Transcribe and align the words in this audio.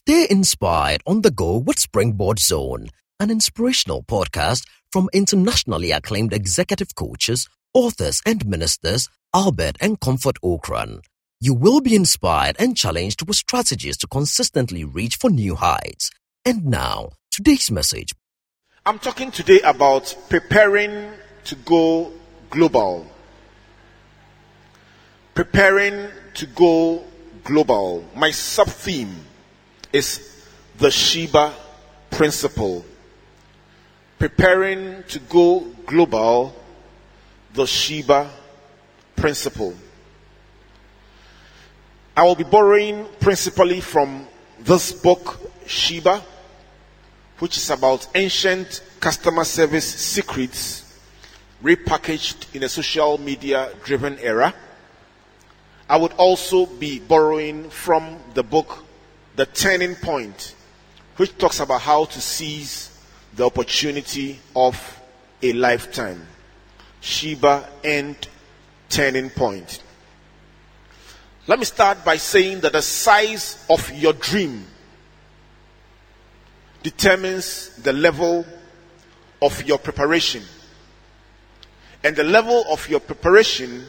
Stay 0.00 0.28
inspired 0.30 1.02
on 1.08 1.22
the 1.22 1.30
go 1.32 1.58
with 1.58 1.80
Springboard 1.80 2.38
Zone, 2.38 2.86
an 3.18 3.32
inspirational 3.32 4.04
podcast 4.04 4.62
from 4.92 5.10
internationally 5.12 5.90
acclaimed 5.90 6.32
executive 6.32 6.94
coaches, 6.94 7.48
authors, 7.74 8.22
and 8.24 8.46
ministers 8.46 9.08
Albert 9.34 9.76
and 9.80 9.98
Comfort 9.98 10.36
Ocran. 10.40 11.00
You 11.40 11.52
will 11.52 11.80
be 11.80 11.96
inspired 11.96 12.54
and 12.60 12.76
challenged 12.76 13.26
with 13.26 13.36
strategies 13.36 13.96
to 13.96 14.06
consistently 14.06 14.84
reach 14.84 15.16
for 15.16 15.30
new 15.30 15.56
heights. 15.56 16.12
And 16.44 16.66
now, 16.66 17.10
today's 17.32 17.68
message. 17.68 18.12
I'm 18.86 19.00
talking 19.00 19.32
today 19.32 19.60
about 19.62 20.16
preparing 20.28 21.10
to 21.46 21.56
go 21.56 22.12
global. 22.50 23.04
Preparing 25.34 26.08
to 26.34 26.46
go 26.46 27.02
global. 27.42 28.04
My 28.14 28.30
sub 28.30 28.68
theme 28.68 29.24
is 29.92 30.44
the 30.78 30.90
Sheba 30.90 31.54
principle. 32.10 32.84
Preparing 34.18 35.04
to 35.08 35.18
go 35.20 35.60
global, 35.86 36.54
the 37.54 37.66
Sheba 37.66 38.30
principle. 39.16 39.74
I 42.16 42.24
will 42.24 42.34
be 42.34 42.44
borrowing 42.44 43.06
principally 43.20 43.80
from 43.80 44.26
this 44.60 44.92
book, 44.92 45.40
Sheba, 45.66 46.22
which 47.38 47.56
is 47.56 47.70
about 47.70 48.08
ancient 48.14 48.82
customer 48.98 49.44
service 49.44 49.86
secrets 49.86 50.84
repackaged 51.62 52.54
in 52.54 52.62
a 52.62 52.68
social 52.68 53.18
media 53.18 53.70
driven 53.84 54.18
era. 54.18 54.54
I 55.88 55.96
would 55.96 56.12
also 56.14 56.66
be 56.66 56.98
borrowing 56.98 57.70
from 57.70 58.18
the 58.34 58.42
book, 58.42 58.84
The 59.38 59.46
Turning 59.46 59.94
Point, 59.94 60.56
which 61.16 61.38
talks 61.38 61.60
about 61.60 61.82
how 61.82 62.06
to 62.06 62.20
seize 62.20 62.90
the 63.36 63.46
opportunity 63.46 64.40
of 64.56 65.00
a 65.40 65.52
lifetime. 65.52 66.26
Sheba 67.00 67.68
and 67.84 68.16
Turning 68.88 69.30
Point. 69.30 69.80
Let 71.46 71.60
me 71.60 71.66
start 71.66 72.04
by 72.04 72.16
saying 72.16 72.62
that 72.62 72.72
the 72.72 72.82
size 72.82 73.64
of 73.70 73.88
your 73.92 74.12
dream 74.12 74.66
determines 76.82 77.76
the 77.76 77.92
level 77.92 78.44
of 79.40 79.62
your 79.62 79.78
preparation. 79.78 80.42
And 82.02 82.16
the 82.16 82.24
level 82.24 82.64
of 82.68 82.88
your 82.88 82.98
preparation 82.98 83.84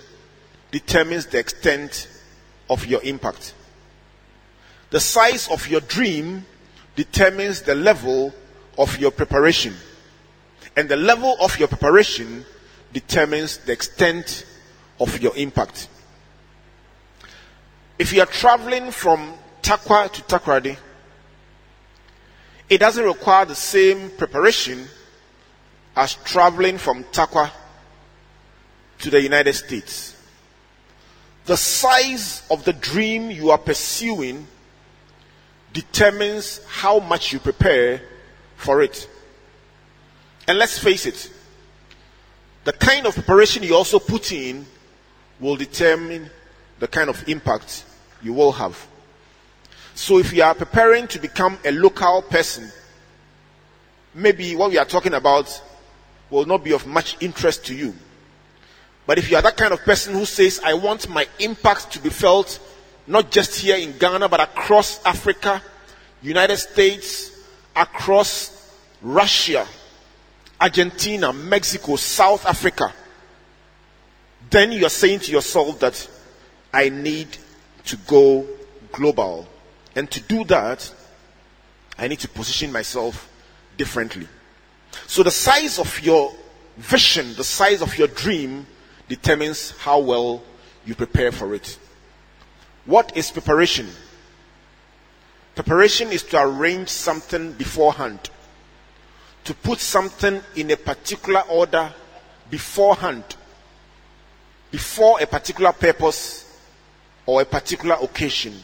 determines 0.70 1.26
the 1.26 1.40
extent 1.40 2.08
of 2.70 2.86
your 2.86 3.02
impact. 3.02 3.56
The 4.92 5.00
size 5.00 5.48
of 5.50 5.68
your 5.68 5.82
dream 5.82 6.46
determines 6.96 7.62
the 7.62 7.76
level 7.76 8.34
of 8.78 8.98
your 8.98 9.12
preparation. 9.12 9.76
And 10.76 10.90
the 10.90 10.96
level 10.96 11.36
of 11.40 11.58
your 11.60 11.68
preparation 11.68 12.46
determines 12.92 13.58
the 13.58 13.72
extent 13.72 14.46
of 15.00 15.22
your 15.22 15.36
impact. 15.36 15.88
If 18.00 18.14
you 18.14 18.22
are 18.22 18.26
traveling 18.26 18.92
from 18.92 19.34
Tarkwa 19.62 20.12
to 20.12 20.22
Takoradi, 20.24 20.78
it 22.70 22.78
doesn't 22.78 23.04
require 23.04 23.46
the 23.46 23.56
same 23.56 24.10
preparation 24.12 24.88
as 25.96 26.16
traveling 26.16 26.78
from 26.78 27.04
Tarkwa 27.06 27.52
to 29.00 29.10
the 29.10 29.22
United 29.22 29.54
States. 29.54 30.16
The 31.46 31.58
size 31.58 32.44
of 32.50 32.64
the 32.64 32.74
dream 32.74 33.32
you 33.32 33.52
are 33.52 33.58
pursuing 33.58 34.48
determines 35.74 36.62
how 36.68 37.00
much 37.00 37.32
you 37.34 37.40
prepare 37.40 38.02
for 38.56 38.82
it. 38.82 39.10
And 40.48 40.58
let's 40.58 40.80
face 40.80 41.06
it, 41.06 41.32
the 42.64 42.74
kind 42.74 43.06
of 43.06 43.14
preparation 43.14 43.64
you 43.64 43.76
also 43.76 44.00
put 44.00 44.32
in 44.32 44.66
will 45.40 45.56
determine 45.56 46.30
the 46.80 46.88
kind 46.88 47.10
of 47.10 47.28
impact 47.28 47.86
you 48.22 48.34
will 48.34 48.52
have. 48.52 48.88
So 49.96 50.18
if 50.18 50.34
you 50.34 50.44
are 50.44 50.56
preparing 50.56 51.08
to 51.08 51.20
become 51.20 51.58
a 51.66 51.72
local 51.72 52.22
person, 52.22 52.70
maybe 54.14 54.56
what 54.56 54.72
we 54.72 54.78
are 54.78 54.86
talking 54.86 55.14
about 55.14 55.62
will 56.30 56.46
not 56.46 56.64
be 56.64 56.74
of 56.74 56.86
much 56.88 57.18
interest 57.22 57.66
to 57.68 57.76
you. 57.76 57.94
But 59.06 59.18
if 59.18 59.32
you 59.32 59.38
are 59.38 59.42
that 59.42 59.58
kind 59.58 59.74
of 59.74 59.82
person 59.82 60.14
who 60.14 60.26
says, 60.26 60.60
I 60.64 60.74
want 60.74 61.10
my 61.10 61.28
impact 61.40 61.92
to 61.94 62.00
be 62.00 62.10
felt 62.10 62.60
not 63.10 63.32
just 63.32 63.56
here 63.56 63.76
in 63.76 63.98
Ghana, 63.98 64.30
but 64.30 64.40
across 64.40 65.04
Africa, 65.04 65.62
United 66.22 66.58
States, 66.58 67.32
across 67.76 68.72
Russia, 69.02 69.66
Argentina, 70.62 71.34
Mexico, 71.34 71.96
South 71.96 72.46
Africa, 72.46 72.94
then 74.52 74.72
you 74.72 74.86
are 74.86 74.92
saying 74.92 75.22
to 75.22 75.32
yourself 75.32 75.80
that 75.80 76.08
I 76.72 76.90
need 76.90 77.36
to 77.86 77.98
go 77.98 78.46
global. 78.92 79.48
And 79.96 80.10
to 80.12 80.22
do 80.22 80.44
that, 80.46 80.94
I 81.98 82.08
need 82.08 82.20
to 82.20 82.30
position 82.30 82.72
myself 82.72 83.28
differently. 83.76 84.28
So 85.08 85.24
the 85.24 85.32
size 85.32 85.80
of 85.80 86.00
your 86.02 86.32
vision, 86.78 87.34
the 87.34 87.44
size 87.44 87.82
of 87.82 87.98
your 87.98 88.08
dream 88.08 88.68
determines 89.08 89.72
how 89.80 90.00
well 90.00 90.44
you 90.86 90.94
prepare 90.94 91.32
for 91.32 91.56
it. 91.56 91.78
What 92.90 93.16
is 93.16 93.30
preparation? 93.30 93.88
Preparation 95.54 96.12
is 96.12 96.24
to 96.24 96.42
arrange 96.42 96.90
something 96.90 97.54
beforehand, 97.54 98.32
to 99.44 99.54
put 99.54 99.80
something 99.80 100.42
in 100.56 100.72
a 100.72 100.76
particular 100.76 101.42
order 101.42 101.94
beforehand, 102.50 103.24
before 104.72 105.22
a 105.22 105.28
particular 105.28 105.72
purpose 105.72 106.52
or 107.28 107.44
a 107.44 107.46
particular 107.46 107.96
occasion. 108.02 108.56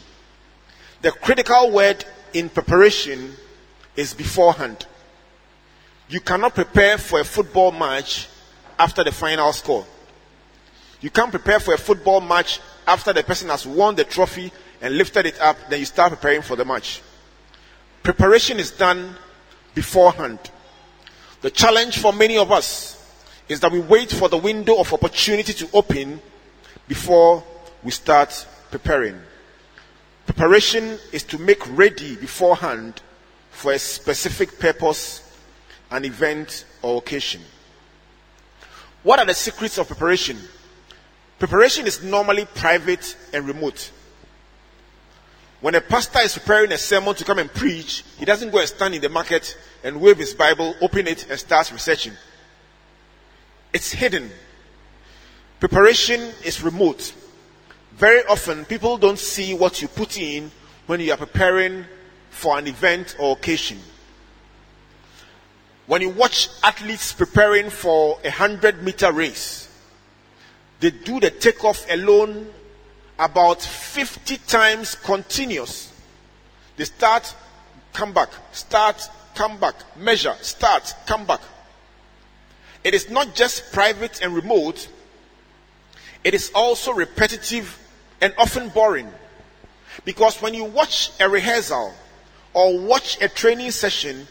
The 1.02 1.12
critical 1.12 1.70
word 1.70 2.04
in 2.32 2.48
preparation 2.48 3.32
is 3.94 4.12
beforehand. 4.12 4.86
You 6.08 6.18
cannot 6.18 6.56
prepare 6.56 6.98
for 6.98 7.20
a 7.20 7.24
football 7.24 7.70
match 7.70 8.26
after 8.76 9.04
the 9.04 9.12
final 9.12 9.52
score. 9.52 9.86
You 11.00 11.10
can't 11.10 11.30
prepare 11.30 11.60
for 11.60 11.74
a 11.74 11.78
football 11.78 12.20
match 12.20 12.58
after 12.86 13.12
the 13.12 13.22
person 13.22 13.48
has 13.48 13.66
won 13.66 13.94
the 13.94 14.04
trophy 14.04 14.52
and 14.80 14.96
lifted 14.96 15.26
it 15.26 15.40
up, 15.40 15.56
then 15.68 15.80
you 15.80 15.86
start 15.86 16.12
preparing 16.12 16.42
for 16.42 16.56
the 16.56 16.64
match. 16.64 17.02
Preparation 18.02 18.58
is 18.58 18.70
done 18.70 19.14
beforehand. 19.74 20.38
The 21.40 21.50
challenge 21.50 21.98
for 21.98 22.12
many 22.12 22.38
of 22.38 22.52
us 22.52 22.94
is 23.48 23.60
that 23.60 23.72
we 23.72 23.80
wait 23.80 24.10
for 24.10 24.28
the 24.28 24.38
window 24.38 24.78
of 24.78 24.92
opportunity 24.92 25.52
to 25.52 25.68
open 25.72 26.20
before 26.88 27.42
we 27.82 27.90
start 27.90 28.46
preparing. 28.70 29.18
Preparation 30.26 30.98
is 31.12 31.22
to 31.24 31.38
make 31.38 31.62
ready 31.76 32.16
beforehand 32.16 33.00
for 33.50 33.72
a 33.72 33.78
specific 33.78 34.58
purpose, 34.58 35.22
an 35.90 36.04
event, 36.04 36.64
or 36.82 36.98
occasion. 36.98 37.40
What 39.02 39.20
are 39.20 39.26
the 39.26 39.34
secrets 39.34 39.78
of 39.78 39.86
preparation? 39.86 40.36
Preparation 41.38 41.86
is 41.86 42.02
normally 42.02 42.46
private 42.46 43.16
and 43.32 43.46
remote. 43.46 43.90
When 45.60 45.74
a 45.74 45.80
pastor 45.80 46.20
is 46.20 46.36
preparing 46.36 46.72
a 46.72 46.78
sermon 46.78 47.14
to 47.14 47.24
come 47.24 47.38
and 47.38 47.52
preach, 47.52 48.04
he 48.18 48.24
doesn't 48.24 48.50
go 48.50 48.58
and 48.58 48.68
stand 48.68 48.94
in 48.94 49.02
the 49.02 49.08
market 49.08 49.56
and 49.82 50.00
wave 50.00 50.18
his 50.18 50.34
Bible, 50.34 50.74
open 50.80 51.06
it, 51.06 51.28
and 51.30 51.38
start 51.38 51.70
researching. 51.72 52.12
It's 53.72 53.92
hidden. 53.92 54.30
Preparation 55.60 56.20
is 56.44 56.62
remote. 56.62 57.14
Very 57.92 58.24
often, 58.26 58.64
people 58.66 58.98
don't 58.98 59.18
see 59.18 59.54
what 59.54 59.80
you 59.80 59.88
put 59.88 60.18
in 60.18 60.50
when 60.86 61.00
you 61.00 61.12
are 61.12 61.16
preparing 61.16 61.84
for 62.30 62.58
an 62.58 62.66
event 62.66 63.16
or 63.18 63.32
occasion. 63.32 63.78
When 65.86 66.02
you 66.02 66.10
watch 66.10 66.48
athletes 66.62 67.12
preparing 67.12 67.70
for 67.70 68.18
a 68.24 68.30
hundred 68.30 68.82
meter 68.82 69.12
race, 69.12 69.65
they 70.80 70.90
do 70.90 71.20
the 71.20 71.30
takeoff 71.30 71.86
alone 71.90 72.48
about 73.18 73.62
50 73.62 74.36
times 74.46 74.94
continuous. 74.94 75.92
They 76.76 76.84
start, 76.84 77.34
come 77.92 78.12
back, 78.12 78.28
start, 78.52 79.08
come 79.34 79.58
back, 79.58 79.74
measure, 79.96 80.34
start, 80.42 80.94
come 81.06 81.24
back. 81.24 81.40
It 82.84 82.94
is 82.94 83.10
not 83.10 83.34
just 83.34 83.72
private 83.72 84.20
and 84.22 84.34
remote, 84.34 84.88
it 86.22 86.34
is 86.34 86.50
also 86.54 86.92
repetitive 86.92 87.78
and 88.20 88.34
often 88.38 88.68
boring. 88.68 89.10
Because 90.04 90.40
when 90.42 90.54
you 90.54 90.64
watch 90.64 91.10
a 91.20 91.28
rehearsal 91.28 91.94
or 92.52 92.78
watch 92.78 93.20
a 93.22 93.28
training 93.28 93.70
session, 93.70 94.26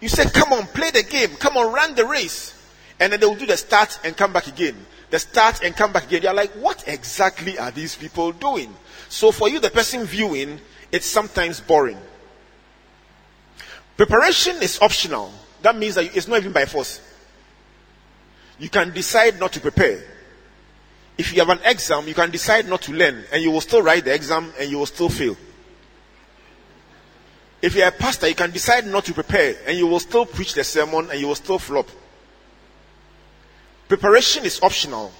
you 0.00 0.08
say, 0.08 0.28
Come 0.30 0.52
on, 0.52 0.66
play 0.66 0.90
the 0.90 1.02
game, 1.02 1.30
come 1.36 1.56
on, 1.56 1.72
run 1.72 1.94
the 1.94 2.04
race. 2.06 2.54
And 3.00 3.12
then 3.12 3.20
they 3.20 3.26
will 3.26 3.36
do 3.36 3.46
the 3.46 3.56
start 3.56 3.98
and 4.04 4.16
come 4.16 4.32
back 4.32 4.48
again. 4.48 4.74
The 5.10 5.18
start 5.18 5.62
and 5.62 5.74
come 5.74 5.92
back 5.92 6.06
again. 6.06 6.22
You're 6.22 6.34
like, 6.34 6.52
What 6.52 6.84
exactly 6.86 7.58
are 7.58 7.70
these 7.70 7.96
people 7.96 8.32
doing? 8.32 8.74
So 9.08 9.32
for 9.32 9.48
you, 9.48 9.58
the 9.58 9.70
person 9.70 10.04
viewing, 10.04 10.60
it's 10.92 11.06
sometimes 11.06 11.60
boring. 11.60 11.98
Preparation 13.96 14.56
is 14.62 14.78
optional. 14.80 15.32
That 15.62 15.76
means 15.76 15.96
that 15.96 16.14
it's 16.16 16.28
not 16.28 16.38
even 16.38 16.52
by 16.52 16.66
force. 16.66 17.00
You 18.58 18.68
can 18.68 18.92
decide 18.92 19.38
not 19.40 19.52
to 19.52 19.60
prepare. 19.60 20.02
If 21.16 21.32
you 21.32 21.40
have 21.40 21.48
an 21.48 21.58
exam, 21.64 22.06
you 22.06 22.14
can 22.14 22.30
decide 22.30 22.68
not 22.68 22.82
to 22.82 22.92
learn 22.92 23.24
and 23.32 23.42
you 23.42 23.50
will 23.50 23.60
still 23.60 23.82
write 23.82 24.04
the 24.04 24.14
exam 24.14 24.52
and 24.58 24.70
you 24.70 24.78
will 24.78 24.86
still 24.86 25.08
fail. 25.08 25.36
If 27.60 27.74
you're 27.74 27.88
a 27.88 27.92
pastor, 27.92 28.28
you 28.28 28.36
can 28.36 28.52
decide 28.52 28.86
not 28.86 29.04
to 29.06 29.14
prepare 29.14 29.56
and 29.66 29.76
you 29.76 29.88
will 29.88 29.98
still 29.98 30.26
preach 30.26 30.54
the 30.54 30.62
sermon 30.62 31.10
and 31.10 31.18
you 31.18 31.26
will 31.26 31.34
still 31.34 31.58
flop. 31.58 31.88
Preparation 33.88 34.44
is 34.44 34.60
optional. 34.62 35.12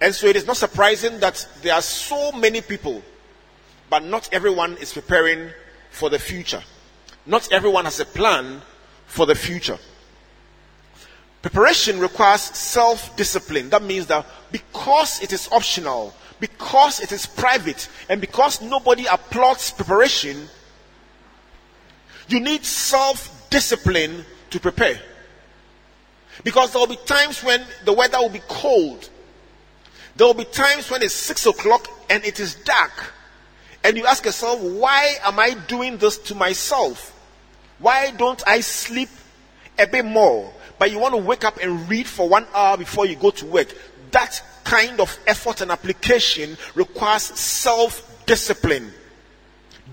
And 0.00 0.14
so 0.14 0.26
it 0.26 0.36
is 0.36 0.46
not 0.46 0.56
surprising 0.56 1.18
that 1.20 1.46
there 1.62 1.74
are 1.74 1.82
so 1.82 2.30
many 2.32 2.60
people, 2.60 3.02
but 3.90 4.04
not 4.04 4.28
everyone 4.32 4.76
is 4.76 4.92
preparing 4.92 5.50
for 5.90 6.10
the 6.10 6.18
future. 6.18 6.62
Not 7.26 7.50
everyone 7.50 7.84
has 7.86 7.98
a 7.98 8.04
plan 8.04 8.62
for 9.06 9.26
the 9.26 9.34
future. 9.34 9.78
Preparation 11.42 11.98
requires 11.98 12.42
self 12.42 13.16
discipline. 13.16 13.70
That 13.70 13.82
means 13.82 14.06
that 14.06 14.26
because 14.52 15.22
it 15.22 15.32
is 15.32 15.48
optional, 15.50 16.14
because 16.40 17.00
it 17.00 17.12
is 17.12 17.26
private, 17.26 17.88
and 18.08 18.20
because 18.20 18.60
nobody 18.60 19.06
applauds 19.06 19.70
preparation, 19.70 20.48
you 22.28 22.40
need 22.40 22.64
self 22.64 23.48
discipline 23.50 24.24
to 24.50 24.60
prepare. 24.60 25.00
Because 26.44 26.72
there 26.72 26.80
will 26.80 26.86
be 26.86 26.98
times 27.04 27.42
when 27.42 27.62
the 27.84 27.92
weather 27.92 28.18
will 28.18 28.28
be 28.28 28.42
cold. 28.48 29.08
There 30.16 30.26
will 30.26 30.34
be 30.34 30.44
times 30.44 30.90
when 30.90 31.02
it's 31.02 31.14
six 31.14 31.46
o'clock 31.46 31.88
and 32.10 32.24
it 32.24 32.40
is 32.40 32.54
dark. 32.56 33.12
And 33.84 33.96
you 33.96 34.06
ask 34.06 34.24
yourself, 34.24 34.60
why 34.60 35.16
am 35.22 35.38
I 35.38 35.54
doing 35.68 35.96
this 35.98 36.18
to 36.18 36.34
myself? 36.34 37.14
Why 37.78 38.10
don't 38.10 38.42
I 38.46 38.60
sleep 38.60 39.08
a 39.78 39.86
bit 39.86 40.04
more? 40.04 40.52
But 40.78 40.90
you 40.90 40.98
want 40.98 41.14
to 41.14 41.18
wake 41.18 41.44
up 41.44 41.58
and 41.62 41.88
read 41.88 42.06
for 42.06 42.28
one 42.28 42.46
hour 42.54 42.76
before 42.76 43.06
you 43.06 43.16
go 43.16 43.30
to 43.30 43.46
work. 43.46 43.68
That 44.10 44.42
kind 44.64 45.00
of 45.00 45.16
effort 45.26 45.60
and 45.60 45.70
application 45.70 46.56
requires 46.74 47.22
self 47.22 48.26
discipline. 48.26 48.92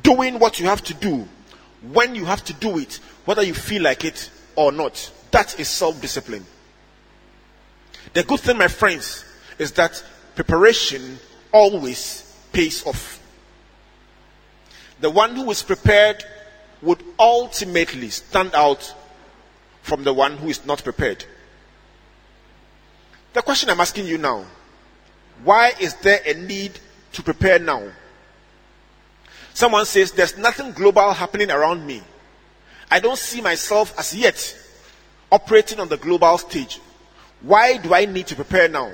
Doing 0.04 0.40
what 0.40 0.60
you 0.60 0.66
have 0.66 0.84
to 0.86 0.94
do 0.94 1.28
when 1.92 2.16
you 2.16 2.26
have 2.26 2.44
to 2.46 2.54
do 2.54 2.78
it, 2.78 3.00
whether 3.26 3.44
you 3.44 3.54
feel 3.54 3.84
like 3.84 4.06
it 4.06 4.30
or 4.56 4.72
not. 4.72 5.12
That 5.36 5.60
is 5.60 5.68
self 5.68 6.00
discipline. 6.00 6.46
The 8.14 8.24
good 8.24 8.40
thing, 8.40 8.58
my 8.58 8.70
friends, 8.70 9.26
is 9.60 9.74
that 9.74 10.02
preparation 10.34 11.20
always 11.52 12.34
pays 12.54 12.86
off. 12.88 13.22
The 15.02 15.10
one 15.10 15.36
who 15.36 15.52
is 15.52 15.62
prepared 15.62 16.24
would 16.82 17.04
ultimately 17.20 18.12
stand 18.12 18.56
out 18.56 18.96
from 19.82 20.06
the 20.06 20.14
one 20.14 20.38
who 20.38 20.48
is 20.48 20.66
not 20.66 20.82
prepared. 20.82 21.26
The 23.34 23.42
question 23.42 23.70
I'm 23.70 23.82
asking 23.82 24.08
you 24.08 24.18
now 24.18 24.46
why 25.44 25.74
is 25.82 25.96
there 25.96 26.22
a 26.26 26.34
need 26.34 26.80
to 27.12 27.22
prepare 27.22 27.60
now? 27.60 27.84
Someone 29.54 29.86
says, 29.86 30.14
There's 30.14 30.38
nothing 30.38 30.72
global 30.72 31.12
happening 31.12 31.52
around 31.52 31.86
me. 31.86 32.02
I 32.90 33.02
don't 33.02 33.20
see 33.20 33.42
myself 33.42 33.94
as 34.00 34.16
yet 34.16 34.62
operating 35.36 35.82
on 35.82 35.90
the 35.90 35.98
global 35.98 36.38
stage. 36.38 36.80
Why 37.42 37.78
do 37.78 37.94
I 37.94 38.06
need 38.06 38.28
to 38.28 38.36
prepare 38.36 38.70
now? 38.70 38.92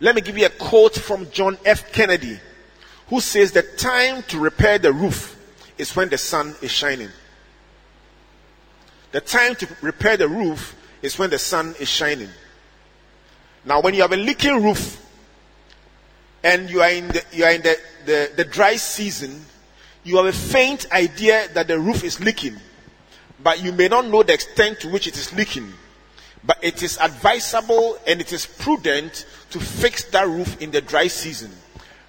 Let 0.00 0.14
me 0.14 0.20
give 0.20 0.36
you 0.36 0.44
a 0.44 0.50
quote 0.50 0.94
from 0.94 1.30
John 1.30 1.56
F. 1.64 1.90
Kennedy, 1.92 2.38
who 3.08 3.20
says, 3.20 3.52
The 3.52 3.62
time 3.62 4.22
to 4.24 4.38
repair 4.38 4.78
the 4.78 4.92
roof 4.92 5.34
is 5.78 5.96
when 5.96 6.10
the 6.10 6.18
sun 6.18 6.54
is 6.60 6.70
shining. 6.70 7.08
The 9.12 9.20
time 9.22 9.54
to 9.56 9.68
repair 9.80 10.18
the 10.18 10.28
roof 10.28 10.76
is 11.00 11.18
when 11.18 11.30
the 11.30 11.38
sun 11.38 11.74
is 11.80 11.88
shining. 11.88 12.28
Now, 13.64 13.80
when 13.80 13.94
you 13.94 14.02
have 14.02 14.12
a 14.12 14.16
leaking 14.16 14.62
roof 14.62 15.02
and 16.44 16.68
you 16.68 16.82
are 16.82 16.90
in 16.90 17.08
the, 17.08 17.24
you 17.32 17.44
are 17.44 17.52
in 17.52 17.62
the, 17.62 17.76
the, 18.04 18.30
the 18.36 18.44
dry 18.44 18.76
season, 18.76 19.42
you 20.04 20.18
have 20.18 20.26
a 20.26 20.32
faint 20.32 20.92
idea 20.92 21.48
that 21.54 21.66
the 21.66 21.78
roof 21.78 22.04
is 22.04 22.20
leaking, 22.20 22.56
but 23.46 23.62
you 23.62 23.70
may 23.70 23.86
not 23.86 24.04
know 24.04 24.24
the 24.24 24.32
extent 24.34 24.80
to 24.80 24.88
which 24.88 25.06
it 25.06 25.16
is 25.16 25.32
leaking. 25.32 25.72
But 26.42 26.58
it 26.62 26.82
is 26.82 26.98
advisable 26.98 27.96
and 28.04 28.20
it 28.20 28.32
is 28.32 28.44
prudent 28.44 29.24
to 29.50 29.60
fix 29.60 30.02
that 30.06 30.26
roof 30.26 30.60
in 30.60 30.72
the 30.72 30.80
dry 30.80 31.06
season. 31.06 31.52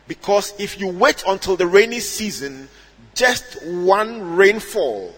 Because 0.07 0.55
if 0.57 0.79
you 0.79 0.87
wait 0.87 1.23
until 1.27 1.55
the 1.55 1.67
rainy 1.67 1.99
season, 1.99 2.67
just 3.13 3.63
one 3.67 4.35
rainfall 4.35 5.13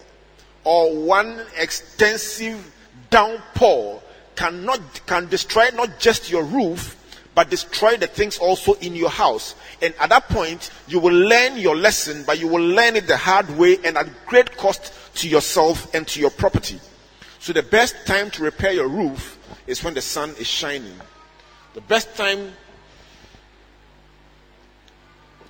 or 0.64 0.94
one 0.94 1.40
extensive 1.56 2.70
downpour 3.08 4.02
cannot 4.36 5.06
can 5.06 5.26
destroy 5.28 5.70
not 5.74 5.98
just 5.98 6.30
your 6.30 6.44
roof 6.44 6.99
but 7.40 7.48
destroy 7.48 7.96
the 7.96 8.06
things 8.06 8.36
also 8.36 8.74
in 8.82 8.94
your 8.94 9.08
house. 9.08 9.54
And 9.80 9.94
at 9.98 10.10
that 10.10 10.28
point, 10.28 10.70
you 10.86 10.98
will 11.00 11.14
learn 11.14 11.56
your 11.56 11.74
lesson, 11.74 12.22
but 12.26 12.38
you 12.38 12.46
will 12.46 12.62
learn 12.62 12.96
it 12.96 13.06
the 13.06 13.16
hard 13.16 13.48
way 13.56 13.78
and 13.82 13.96
at 13.96 14.26
great 14.26 14.58
cost 14.58 14.92
to 15.14 15.26
yourself 15.26 15.94
and 15.94 16.06
to 16.08 16.20
your 16.20 16.28
property. 16.28 16.78
So 17.38 17.54
the 17.54 17.62
best 17.62 17.96
time 18.04 18.30
to 18.32 18.42
repair 18.42 18.72
your 18.72 18.88
roof 18.88 19.38
is 19.66 19.82
when 19.82 19.94
the 19.94 20.02
sun 20.02 20.34
is 20.38 20.46
shining. 20.46 20.92
The 21.72 21.80
best 21.80 22.14
time 22.14 22.52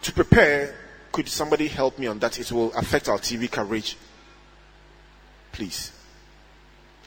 to 0.03 0.13
prepare, 0.13 0.77
could 1.11 1.29
somebody 1.29 1.67
help 1.67 1.99
me 1.99 2.07
on 2.07 2.21
that? 2.21 2.39
It 2.39 2.53
will 2.53 2.73
affect 2.75 3.09
our 3.09 3.19
TV 3.19 3.51
coverage. 3.51 3.97
Please. 5.51 5.91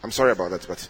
I'm 0.04 0.12
sorry 0.12 0.34
about 0.34 0.52
that, 0.52 0.68
but. 0.68 0.90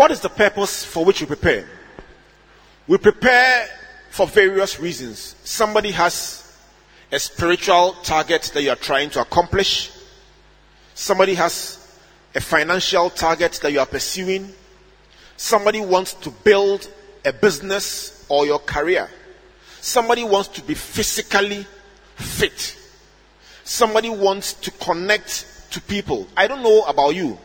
What 0.00 0.10
is 0.10 0.20
the 0.20 0.30
purpose 0.30 0.82
for 0.82 1.04
which 1.04 1.20
we 1.20 1.26
prepare? 1.26 1.68
We 2.86 2.96
prepare 2.96 3.68
for 4.08 4.26
various 4.26 4.80
reasons. 4.80 5.36
Somebody 5.44 5.90
has 5.90 6.56
a 7.12 7.18
spiritual 7.18 7.92
target 8.02 8.50
that 8.54 8.62
you 8.62 8.70
are 8.70 8.76
trying 8.76 9.10
to 9.10 9.20
accomplish. 9.20 9.90
Somebody 10.94 11.34
has 11.34 12.00
a 12.34 12.40
financial 12.40 13.10
target 13.10 13.60
that 13.62 13.72
you 13.72 13.78
are 13.78 13.84
pursuing. 13.84 14.54
Somebody 15.36 15.82
wants 15.82 16.14
to 16.14 16.30
build 16.30 16.88
a 17.26 17.34
business 17.34 18.24
or 18.30 18.46
your 18.46 18.60
career. 18.60 19.06
Somebody 19.82 20.24
wants 20.24 20.48
to 20.48 20.62
be 20.62 20.72
physically 20.72 21.66
fit. 22.14 22.74
Somebody 23.64 24.08
wants 24.08 24.54
to 24.54 24.70
connect 24.70 25.44
to 25.72 25.80
people. 25.82 26.26
I 26.38 26.46
don't 26.46 26.62
know 26.62 26.84
about 26.84 27.10
you, 27.10 27.38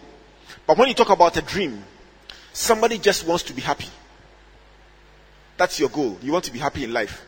but 0.66 0.78
when 0.78 0.88
you 0.88 0.94
talk 0.94 1.10
about 1.10 1.36
a 1.36 1.42
dream, 1.42 1.84
Somebody 2.56 2.98
just 2.98 3.28
wants 3.28 3.44
to 3.44 3.54
be 3.54 3.62
happy. 3.62 3.90
That's 5.58 5.78
your 5.78 5.90
goal. 5.90 6.18
You 6.22 6.32
want 6.32 6.46
to 6.46 6.54
be 6.54 6.60
happy 6.60 6.86
in 6.86 6.94
life. 6.94 7.22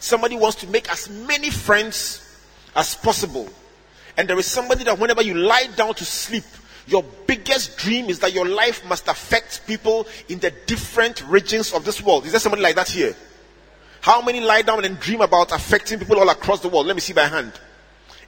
Somebody 0.00 0.34
wants 0.34 0.56
to 0.56 0.66
make 0.66 0.90
as 0.90 1.08
many 1.08 1.50
friends 1.50 2.20
as 2.74 2.96
possible. 2.96 3.48
And 4.16 4.28
there 4.28 4.36
is 4.40 4.46
somebody 4.46 4.82
that 4.82 4.98
whenever 4.98 5.22
you 5.22 5.34
lie 5.34 5.68
down 5.76 5.94
to 5.94 6.04
sleep, 6.04 6.42
your 6.88 7.04
biggest 7.28 7.78
dream 7.78 8.10
is 8.10 8.18
that 8.18 8.32
your 8.32 8.44
life 8.44 8.84
must 8.84 9.06
affect 9.06 9.64
people 9.68 10.08
in 10.28 10.40
the 10.40 10.50
different 10.66 11.22
regions 11.28 11.72
of 11.72 11.84
this 11.84 12.02
world. 12.02 12.26
Is 12.26 12.32
there 12.32 12.40
somebody 12.40 12.62
like 12.62 12.74
that 12.74 12.88
here? 12.88 13.14
How 14.00 14.20
many 14.20 14.40
lie 14.40 14.62
down 14.62 14.84
and 14.84 14.98
dream 14.98 15.20
about 15.20 15.52
affecting 15.52 16.00
people 16.00 16.18
all 16.18 16.28
across 16.28 16.58
the 16.58 16.68
world? 16.68 16.88
Let 16.88 16.96
me 16.96 17.00
see 17.00 17.12
by 17.12 17.26
hand. 17.26 17.52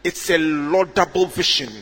It's 0.05 0.31
a 0.31 0.39
laudable 0.39 1.27
vision. 1.27 1.73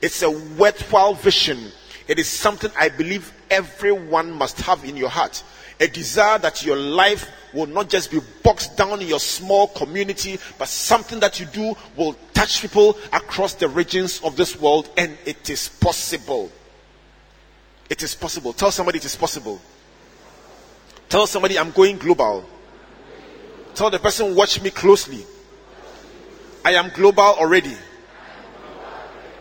It's 0.00 0.22
a 0.22 0.30
worthwhile 0.30 1.14
vision. 1.14 1.72
It 2.10 2.18
is 2.18 2.26
something 2.26 2.72
I 2.76 2.88
believe 2.88 3.32
everyone 3.52 4.32
must 4.32 4.60
have 4.62 4.84
in 4.84 4.96
your 4.96 5.08
heart. 5.08 5.44
A 5.78 5.86
desire 5.86 6.38
that 6.38 6.66
your 6.66 6.74
life 6.74 7.30
will 7.54 7.66
not 7.66 7.88
just 7.88 8.10
be 8.10 8.18
boxed 8.42 8.76
down 8.76 9.00
in 9.00 9.06
your 9.06 9.20
small 9.20 9.68
community, 9.68 10.36
but 10.58 10.66
something 10.66 11.20
that 11.20 11.38
you 11.38 11.46
do 11.46 11.72
will 11.96 12.16
touch 12.34 12.62
people 12.62 12.98
across 13.12 13.54
the 13.54 13.68
regions 13.68 14.20
of 14.24 14.34
this 14.34 14.58
world, 14.60 14.90
and 14.96 15.16
it 15.24 15.48
is 15.50 15.68
possible. 15.68 16.50
It 17.88 18.02
is 18.02 18.16
possible. 18.16 18.54
Tell 18.54 18.72
somebody 18.72 18.98
it 18.98 19.04
is 19.04 19.14
possible. 19.14 19.60
Tell 21.08 21.28
somebody 21.28 21.60
I'm 21.60 21.70
going 21.70 21.96
global. 21.96 22.44
Tell 23.76 23.88
the 23.88 24.00
person, 24.00 24.34
watch 24.34 24.60
me 24.60 24.70
closely. 24.70 25.24
I 26.64 26.72
am 26.72 26.90
global 26.92 27.22
already. 27.22 27.76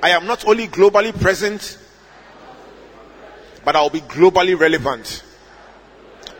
I 0.04 0.12
am 0.12 0.28
not 0.28 0.48
only 0.48 0.68
globally 0.68 1.20
present, 1.20 1.80
but 3.64 3.76
I'll 3.76 3.90
be 3.90 4.02
globally 4.02 4.58
relevant. 4.60 5.24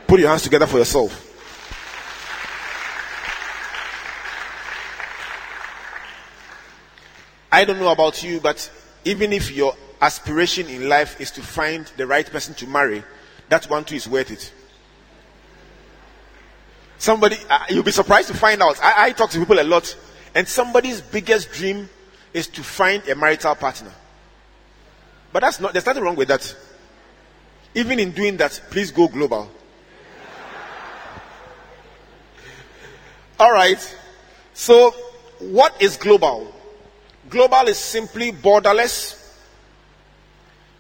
Put 0.08 0.20
your 0.20 0.30
hands 0.30 0.44
together 0.44 0.68
for 0.68 0.78
yourself. 0.78 1.26
I 7.52 7.66
don't 7.66 7.80
know 7.80 7.92
about 7.92 8.24
you, 8.24 8.40
but 8.40 8.70
even 9.06 9.34
if 9.34 9.52
your 9.52 9.76
aspiration 10.02 10.68
in 10.68 10.88
life 10.88 11.20
is 11.20 11.32
to 11.32 11.42
find 11.42 11.86
the 11.98 12.06
right 12.06 12.26
person 12.26 12.54
to 12.56 12.68
marry, 12.68 13.04
that 13.50 13.66
one 13.66 13.84
too 13.84 13.96
is 13.96 14.08
worth 14.08 14.32
it. 14.32 14.54
Somebody, 17.00 17.38
uh, 17.50 17.60
you'll 17.70 17.84
be 17.84 17.92
surprised 17.92 18.28
to 18.28 18.34
find 18.34 18.62
out. 18.62 18.78
I, 18.84 19.06
I 19.08 19.12
talk 19.14 19.30
to 19.32 19.40
people 19.40 19.60
a 19.60 19.64
lot, 19.64 19.96
and 20.36 20.48
somebody's 20.48 21.02
biggest 21.02 21.52
dream 21.52 21.90
is 22.34 22.48
to 22.48 22.64
find 22.64 23.08
a 23.08 23.16
marital 23.16 23.56
partner. 23.56 23.92
But 25.32 25.42
that's 25.42 25.60
not, 25.60 25.74
there's 25.74 25.86
nothing 25.86 26.04
wrong 26.04 26.16
with 26.16 26.28
that. 26.28 26.56
Even 27.76 28.00
in 28.00 28.12
doing 28.12 28.38
that, 28.38 28.62
please 28.70 28.92
go 28.92 29.08
global. 29.08 29.50
All 33.40 33.52
right. 33.52 33.98
So, 34.54 34.92
what 35.40 35.82
is 35.82 35.96
global? 35.96 36.54
Global 37.30 37.68
is 37.68 37.78
simply 37.78 38.32
borderless, 38.32 39.16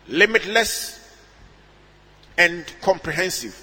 limitless, 0.07 0.99
and 2.37 2.65
comprehensive. 2.81 3.57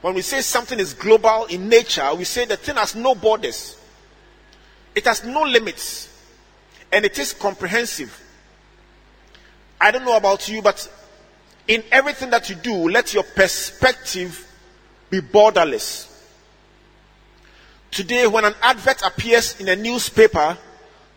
When 0.00 0.14
we 0.14 0.22
say 0.22 0.40
something 0.40 0.80
is 0.80 0.94
global 0.94 1.44
in 1.46 1.68
nature, 1.68 2.14
we 2.14 2.24
say 2.24 2.46
the 2.46 2.56
thing 2.56 2.76
has 2.76 2.96
no 2.96 3.14
borders, 3.14 3.76
it 4.94 5.04
has 5.04 5.24
no 5.24 5.42
limits, 5.42 6.08
and 6.90 7.04
it 7.04 7.18
is 7.18 7.34
comprehensive. 7.34 8.18
I 9.80 9.90
don't 9.90 10.04
know 10.04 10.16
about 10.16 10.48
you, 10.48 10.62
but 10.62 10.90
in 11.68 11.82
everything 11.90 12.30
that 12.30 12.48
you 12.50 12.56
do, 12.56 12.88
let 12.88 13.14
your 13.14 13.22
perspective 13.22 14.46
be 15.08 15.20
borderless. 15.20 16.08
Today, 17.90 18.26
when 18.26 18.44
an 18.44 18.54
advert 18.62 19.02
appears 19.02 19.60
in 19.60 19.68
a 19.68 19.76
newspaper, 19.76 20.56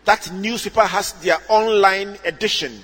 that 0.04 0.32
newspaper 0.32 0.82
has 0.82 1.12
their 1.14 1.38
online 1.48 2.18
edition. 2.24 2.80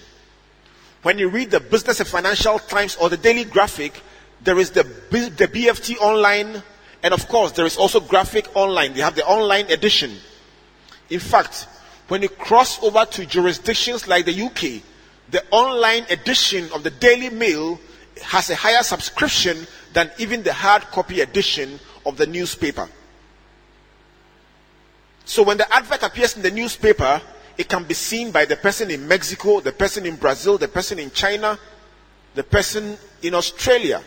When 1.02 1.18
you 1.18 1.28
read 1.28 1.50
the 1.50 1.60
Business 1.60 2.00
and 2.00 2.08
Financial 2.08 2.58
Times 2.58 2.96
or 2.96 3.08
the 3.08 3.16
Daily 3.16 3.44
Graphic, 3.44 4.00
there 4.42 4.58
is 4.58 4.70
the, 4.70 4.84
the 4.84 5.48
BFT 5.48 5.98
online, 5.98 6.62
and 7.02 7.14
of 7.14 7.26
course, 7.28 7.52
there 7.52 7.66
is 7.66 7.76
also 7.76 8.00
Graphic 8.00 8.54
online. 8.54 8.94
They 8.94 9.00
have 9.00 9.16
the 9.16 9.26
online 9.26 9.70
edition. 9.70 10.12
In 11.08 11.20
fact, 11.20 11.66
when 12.08 12.22
you 12.22 12.28
cross 12.28 12.82
over 12.82 13.04
to 13.04 13.26
jurisdictions 13.26 14.06
like 14.06 14.24
the 14.24 14.42
UK, 14.42 14.82
the 15.30 15.44
online 15.50 16.04
edition 16.10 16.68
of 16.72 16.82
the 16.82 16.90
Daily 16.90 17.30
Mail 17.30 17.78
has 18.22 18.50
a 18.50 18.54
higher 18.54 18.82
subscription 18.82 19.66
than 19.92 20.10
even 20.18 20.42
the 20.42 20.52
hard 20.52 20.82
copy 20.82 21.20
edition 21.20 21.78
of 22.04 22.16
the 22.16 22.26
newspaper. 22.26 22.88
So 25.24 25.42
when 25.42 25.58
the 25.58 25.72
advert 25.72 26.02
appears 26.02 26.36
in 26.36 26.42
the 26.42 26.50
newspaper, 26.50 27.20
it 27.56 27.68
can 27.68 27.84
be 27.84 27.94
seen 27.94 28.30
by 28.30 28.44
the 28.44 28.56
person 28.56 28.90
in 28.90 29.06
Mexico, 29.06 29.60
the 29.60 29.72
person 29.72 30.06
in 30.06 30.16
Brazil, 30.16 30.58
the 30.58 30.68
person 30.68 30.98
in 30.98 31.10
China, 31.10 31.58
the 32.34 32.42
person 32.42 32.96
in 33.22 33.34
Australia. 33.34 34.02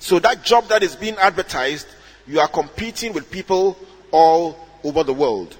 So 0.00 0.18
that 0.18 0.42
job 0.42 0.68
that 0.68 0.82
is 0.82 0.96
being 0.96 1.16
advertised, 1.16 1.86
you 2.26 2.40
are 2.40 2.48
competing 2.48 3.12
with 3.12 3.30
people 3.30 3.78
all 4.10 4.58
over 4.82 5.04
the 5.04 5.14
world. 5.14 5.56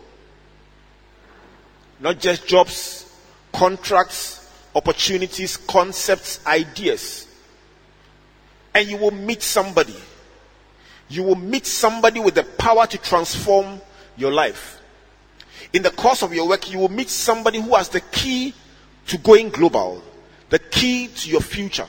Not 2.01 2.19
just 2.19 2.47
jobs, 2.47 3.15
contracts, 3.53 4.40
opportunities, 4.75 5.57
concepts, 5.57 6.45
ideas. 6.47 7.27
And 8.75 8.89
you 8.89 8.97
will 8.97 9.11
meet 9.11 9.43
somebody. 9.43 9.97
You 11.09 11.25
will 11.25 11.37
meet 11.37 11.67
somebody 11.67 12.21
with 12.21 12.35
the 12.35 12.45
power 12.45 12.87
to 12.87 12.99
transform 12.99 13.81
your 14.17 14.31
life. 14.31 14.81
In 15.73 15.83
the 15.83 15.91
course 15.91 16.23
of 16.23 16.35
your 16.35 16.49
work, 16.49 16.71
you 16.71 16.79
will 16.79 16.89
meet 16.89 17.09
somebody 17.09 17.61
who 17.61 17.75
has 17.75 17.89
the 17.89 18.01
key 18.01 18.55
to 19.07 19.19
going 19.19 19.51
global, 19.51 20.03
the 20.49 20.59
key 20.59 21.09
to 21.09 21.31
your 21.31 21.41
future. 21.41 21.87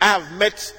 I 0.00 0.06
have 0.18 0.32
met 0.32 0.74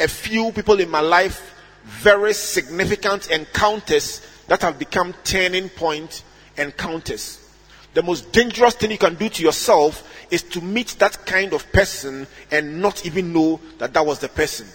a 0.00 0.08
few 0.08 0.52
people 0.52 0.80
in 0.80 0.90
my 0.90 1.00
life, 1.00 1.54
very 1.84 2.32
significant 2.34 3.30
encounters 3.30 4.26
that 4.46 4.62
have 4.62 4.78
become 4.78 5.14
turning 5.24 5.68
point 5.68 6.22
encounters. 6.56 7.47
The 7.94 8.02
most 8.02 8.32
dangerous 8.32 8.74
thing 8.74 8.90
you 8.90 8.98
can 8.98 9.14
do 9.14 9.28
to 9.28 9.42
yourself 9.42 10.08
is 10.30 10.42
to 10.44 10.60
meet 10.60 10.96
that 10.98 11.24
kind 11.26 11.52
of 11.52 11.70
person 11.72 12.26
and 12.50 12.80
not 12.80 13.06
even 13.06 13.32
know 13.32 13.60
that 13.78 13.94
that 13.94 14.04
was 14.04 14.18
the 14.18 14.28
person. 14.28 14.66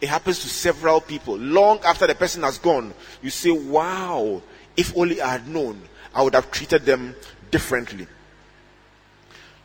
It 0.00 0.08
happens 0.08 0.40
to 0.40 0.48
several 0.48 1.00
people. 1.00 1.36
Long 1.36 1.80
after 1.84 2.06
the 2.06 2.14
person 2.14 2.42
has 2.42 2.58
gone, 2.58 2.94
you 3.22 3.30
say, 3.30 3.50
Wow, 3.50 4.42
if 4.76 4.96
only 4.96 5.20
I 5.20 5.32
had 5.32 5.48
known, 5.48 5.80
I 6.14 6.22
would 6.22 6.34
have 6.34 6.50
treated 6.50 6.84
them 6.84 7.14
differently. 7.50 8.06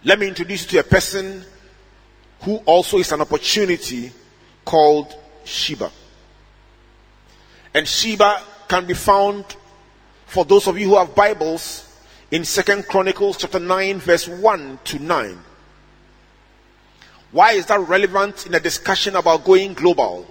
Let 0.04 0.20
me 0.20 0.28
introduce 0.28 0.64
you 0.64 0.70
to 0.70 0.80
a 0.80 0.90
person 0.90 1.44
who 2.42 2.58
also 2.58 2.98
is 2.98 3.12
an 3.12 3.22
opportunity 3.22 4.12
called 4.64 5.16
Sheba. 5.44 5.92
And 7.74 7.88
Sheba 7.88 8.42
can 8.68 8.86
be 8.86 8.94
found 8.94 9.46
for 10.28 10.46
those 10.46 10.68
of 10.68 10.78
you 10.78 10.90
who 10.90 10.98
have 10.98 11.16
Bibles 11.16 11.85
in 12.36 12.44
Second 12.44 12.86
Chronicles 12.89 13.38
chapter 13.38 13.62
9 13.62 14.00
verse 14.00 14.27
1 14.27 14.80
to 14.84 15.00
9. 15.00 15.39
Why 17.32 17.54
is 17.54 17.68
that 17.68 17.80
relevant 17.80 18.46
in 18.46 18.54
a 18.54 18.60
discussion 18.60 19.15
about 19.15 19.46
going 19.46 19.74
global? 19.74 20.27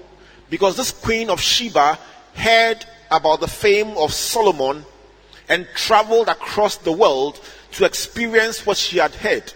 Because 0.51 0.77
this 0.77 0.91
queen 0.91 1.31
of 1.31 1.41
Sheba 1.41 1.99
heard 2.35 2.85
about 3.11 3.41
the 3.41 3.49
fame 3.49 3.97
of 3.97 4.13
Solomon 4.13 4.85
and 5.49 5.67
traveled 5.75 6.29
across 6.29 6.77
the 6.77 6.93
world 6.93 7.41
to 7.73 7.87
experience 7.87 8.67
what 8.67 8.77
she 8.77 8.99
had 8.99 9.15
heard. 9.15 9.51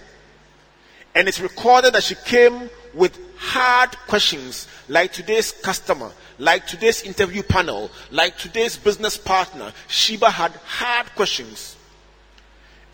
And 1.15 1.29
it's 1.29 1.41
recorded 1.41 1.93
that 1.93 2.05
she 2.05 2.15
came 2.15 2.71
with 2.95 3.19
hard 3.37 3.91
questions 4.07 4.67
like 4.89 5.13
today's 5.13 5.53
customer, 5.53 6.13
like 6.39 6.67
today's 6.67 7.03
interview 7.03 7.43
panel, 7.43 7.91
like 8.11 8.39
today's 8.39 8.79
business 8.79 9.19
partner. 9.19 9.71
Sheba 9.89 10.31
had 10.31 10.53
hard 10.65 11.15
questions. 11.15 11.75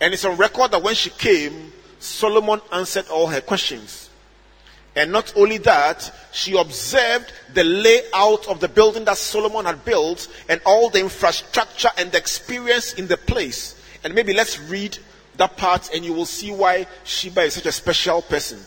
And 0.05 0.13
it's 0.13 0.27
on 0.27 0.37
record 0.37 0.71
that 0.73 0.83
when 0.83 0.95
she 0.95 1.09
came, 1.09 1.73
Solomon 1.99 2.61
answered 2.71 3.09
all 3.09 3.27
her 3.29 3.41
questions. 3.41 4.11
And 4.95 5.11
not 5.11 5.33
only 5.35 5.57
that, 5.57 6.13
she 6.31 6.59
observed 6.59 7.33
the 7.55 7.65
layout 7.65 8.47
of 8.47 8.61
the 8.61 8.69
building 8.69 9.07
that 9.07 9.17
Solomon 9.17 9.65
had 9.65 9.83
built 9.83 10.29
and 10.51 10.61
all 10.67 10.91
the 10.91 11.01
infrastructure 11.01 11.89
and 11.97 12.13
the 12.13 12.19
experience 12.19 12.93
in 12.93 13.07
the 13.07 13.17
place. 13.17 13.81
And 14.05 14.15
maybe 14.15 14.35
let's 14.35 14.61
read 14.61 14.99
that 15.39 15.57
part 15.57 15.89
and 15.95 16.05
you 16.05 16.13
will 16.13 16.27
see 16.27 16.53
why 16.53 16.87
Sheba 17.05 17.41
is 17.41 17.55
such 17.55 17.65
a 17.65 17.73
special 17.73 18.21
person. 18.21 18.61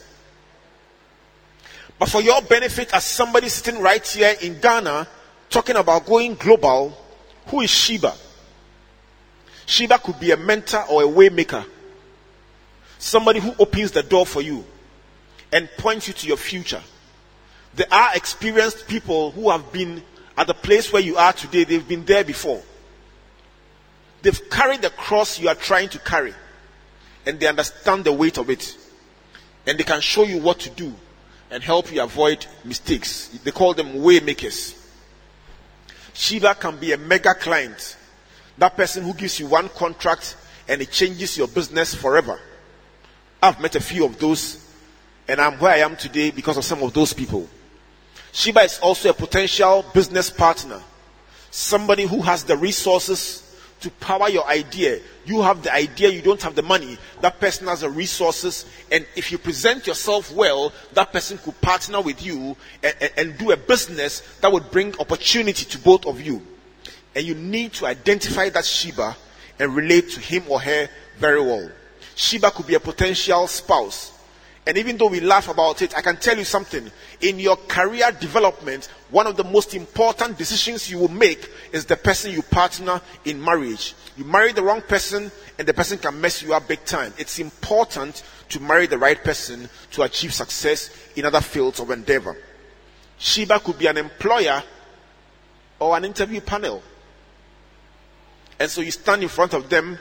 But 1.99 2.09
for 2.09 2.23
your 2.23 2.41
benefit, 2.41 2.91
as 2.95 3.03
somebody 3.05 3.49
sitting 3.49 3.79
right 3.79 4.05
here 4.05 4.33
in 4.41 4.59
Ghana 4.59 5.07
talking 5.51 5.75
about 5.75 6.07
going 6.07 6.33
global, 6.33 6.97
who 7.45 7.61
is 7.61 7.69
Sheba? 7.69 8.15
Sheba 9.67 9.99
could 9.99 10.19
be 10.19 10.31
a 10.31 10.37
mentor 10.37 10.83
or 10.89 11.03
a 11.03 11.05
waymaker. 11.05 11.63
Somebody 12.97 13.39
who 13.39 13.53
opens 13.59 13.91
the 13.91 14.01
door 14.01 14.25
for 14.25 14.41
you 14.41 14.65
and 15.51 15.69
points 15.77 16.07
you 16.07 16.13
to 16.13 16.27
your 16.27 16.37
future. 16.37 16.81
There 17.75 17.85
are 17.91 18.15
experienced 18.15 18.87
people 18.87 19.31
who 19.31 19.51
have 19.51 19.71
been 19.71 20.01
at 20.37 20.47
the 20.47 20.53
place 20.53 20.91
where 20.91 21.01
you 21.01 21.17
are 21.17 21.33
today, 21.33 21.65
they've 21.65 21.87
been 21.87 22.05
there 22.05 22.23
before. 22.23 22.63
They've 24.21 24.49
carried 24.49 24.81
the 24.81 24.89
cross 24.89 25.37
you 25.37 25.49
are 25.49 25.55
trying 25.55 25.89
to 25.89 25.99
carry, 25.99 26.33
and 27.25 27.39
they 27.39 27.47
understand 27.47 28.05
the 28.05 28.13
weight 28.13 28.37
of 28.37 28.49
it, 28.49 28.77
and 29.65 29.77
they 29.77 29.83
can 29.83 29.99
show 30.01 30.23
you 30.23 30.39
what 30.39 30.59
to 30.59 30.69
do 30.69 30.93
and 31.51 31.61
help 31.61 31.91
you 31.91 32.01
avoid 32.01 32.45
mistakes. 32.63 33.27
They 33.43 33.51
call 33.51 33.73
them 33.73 34.01
way 34.01 34.21
makers. 34.21 34.75
Sheba 36.13 36.55
can 36.55 36.77
be 36.77 36.93
a 36.93 36.97
mega 36.97 37.35
client. 37.35 37.97
That 38.57 38.75
person 38.75 39.03
who 39.03 39.13
gives 39.13 39.39
you 39.39 39.47
one 39.47 39.69
contract 39.69 40.35
and 40.67 40.81
it 40.81 40.91
changes 40.91 41.37
your 41.37 41.47
business 41.47 41.93
forever. 41.93 42.39
I've 43.41 43.59
met 43.61 43.75
a 43.75 43.81
few 43.81 44.05
of 44.05 44.19
those 44.19 44.65
and 45.27 45.39
I'm 45.39 45.59
where 45.59 45.73
I 45.73 45.77
am 45.77 45.95
today 45.95 46.31
because 46.31 46.57
of 46.57 46.65
some 46.65 46.81
of 46.83 46.93
those 46.93 47.13
people. 47.13 47.47
Sheba 48.31 48.61
is 48.61 48.79
also 48.79 49.09
a 49.09 49.13
potential 49.13 49.85
business 49.93 50.29
partner. 50.29 50.81
Somebody 51.51 52.05
who 52.05 52.21
has 52.21 52.43
the 52.43 52.57
resources 52.57 53.43
to 53.81 53.91
power 53.91 54.29
your 54.29 54.47
idea. 54.47 54.99
You 55.25 55.41
have 55.41 55.63
the 55.63 55.73
idea, 55.73 56.09
you 56.09 56.21
don't 56.21 56.41
have 56.41 56.55
the 56.55 56.63
money. 56.63 56.97
That 57.21 57.39
person 57.39 57.67
has 57.67 57.81
the 57.81 57.89
resources, 57.89 58.65
and 58.91 59.05
if 59.15 59.31
you 59.31 59.37
present 59.37 59.85
yourself 59.85 60.31
well, 60.31 60.73
that 60.93 61.11
person 61.11 61.37
could 61.37 61.59
partner 61.61 62.01
with 62.01 62.23
you 62.25 62.55
and, 62.83 62.95
and, 63.01 63.11
and 63.17 63.37
do 63.37 63.51
a 63.51 63.57
business 63.57 64.21
that 64.41 64.51
would 64.51 64.71
bring 64.71 64.97
opportunity 64.99 65.65
to 65.65 65.77
both 65.79 66.05
of 66.05 66.21
you. 66.21 66.41
And 67.15 67.25
you 67.25 67.35
need 67.35 67.73
to 67.73 67.87
identify 67.87 68.49
that 68.49 68.65
Sheba 68.65 69.15
and 69.59 69.75
relate 69.75 70.11
to 70.11 70.19
him 70.19 70.43
or 70.47 70.59
her 70.59 70.89
very 71.19 71.41
well. 71.41 71.69
Sheba 72.15 72.51
could 72.51 72.67
be 72.67 72.75
a 72.75 72.79
potential 72.79 73.47
spouse. 73.47 74.13
And 74.67 74.77
even 74.77 74.97
though 74.97 75.07
we 75.07 75.21
laugh 75.21 75.47
about 75.47 75.81
it, 75.81 75.95
I 75.95 76.01
can 76.01 76.17
tell 76.17 76.37
you 76.37 76.43
something. 76.43 76.91
In 77.21 77.39
your 77.39 77.55
career 77.55 78.11
development, 78.11 78.89
one 79.09 79.25
of 79.25 79.37
the 79.37 79.43
most 79.45 79.73
important 79.73 80.37
decisions 80.37 80.91
you 80.91 80.99
will 80.99 81.07
make 81.07 81.49
is 81.71 81.85
the 81.85 81.95
person 81.95 82.33
you 82.33 82.41
partner 82.41 82.99
in 83.23 83.41
marriage. 83.41 83.95
You 84.17 84.25
marry 84.25 84.51
the 84.51 84.63
wrong 84.63 84.81
person 84.81 85.31
and 85.57 85.67
the 85.67 85.73
person 85.73 85.97
can 85.99 86.19
mess 86.19 86.43
you 86.43 86.53
up 86.53 86.67
big 86.67 86.83
time. 86.83 87.13
It's 87.17 87.39
important 87.39 88.23
to 88.49 88.59
marry 88.59 88.87
the 88.87 88.97
right 88.97 89.23
person 89.23 89.69
to 89.91 90.01
achieve 90.01 90.33
success 90.33 90.89
in 91.15 91.23
other 91.23 91.41
fields 91.41 91.79
of 91.79 91.89
endeavor. 91.89 92.35
Sheba 93.19 93.61
could 93.61 93.79
be 93.79 93.87
an 93.87 93.97
employer 93.97 94.61
or 95.79 95.95
an 95.95 96.03
interview 96.03 96.41
panel. 96.41 96.83
And 98.59 98.69
so 98.69 98.81
you 98.81 98.91
stand 98.91 99.23
in 99.23 99.29
front 99.29 99.53
of 99.53 99.69
them, 99.69 99.97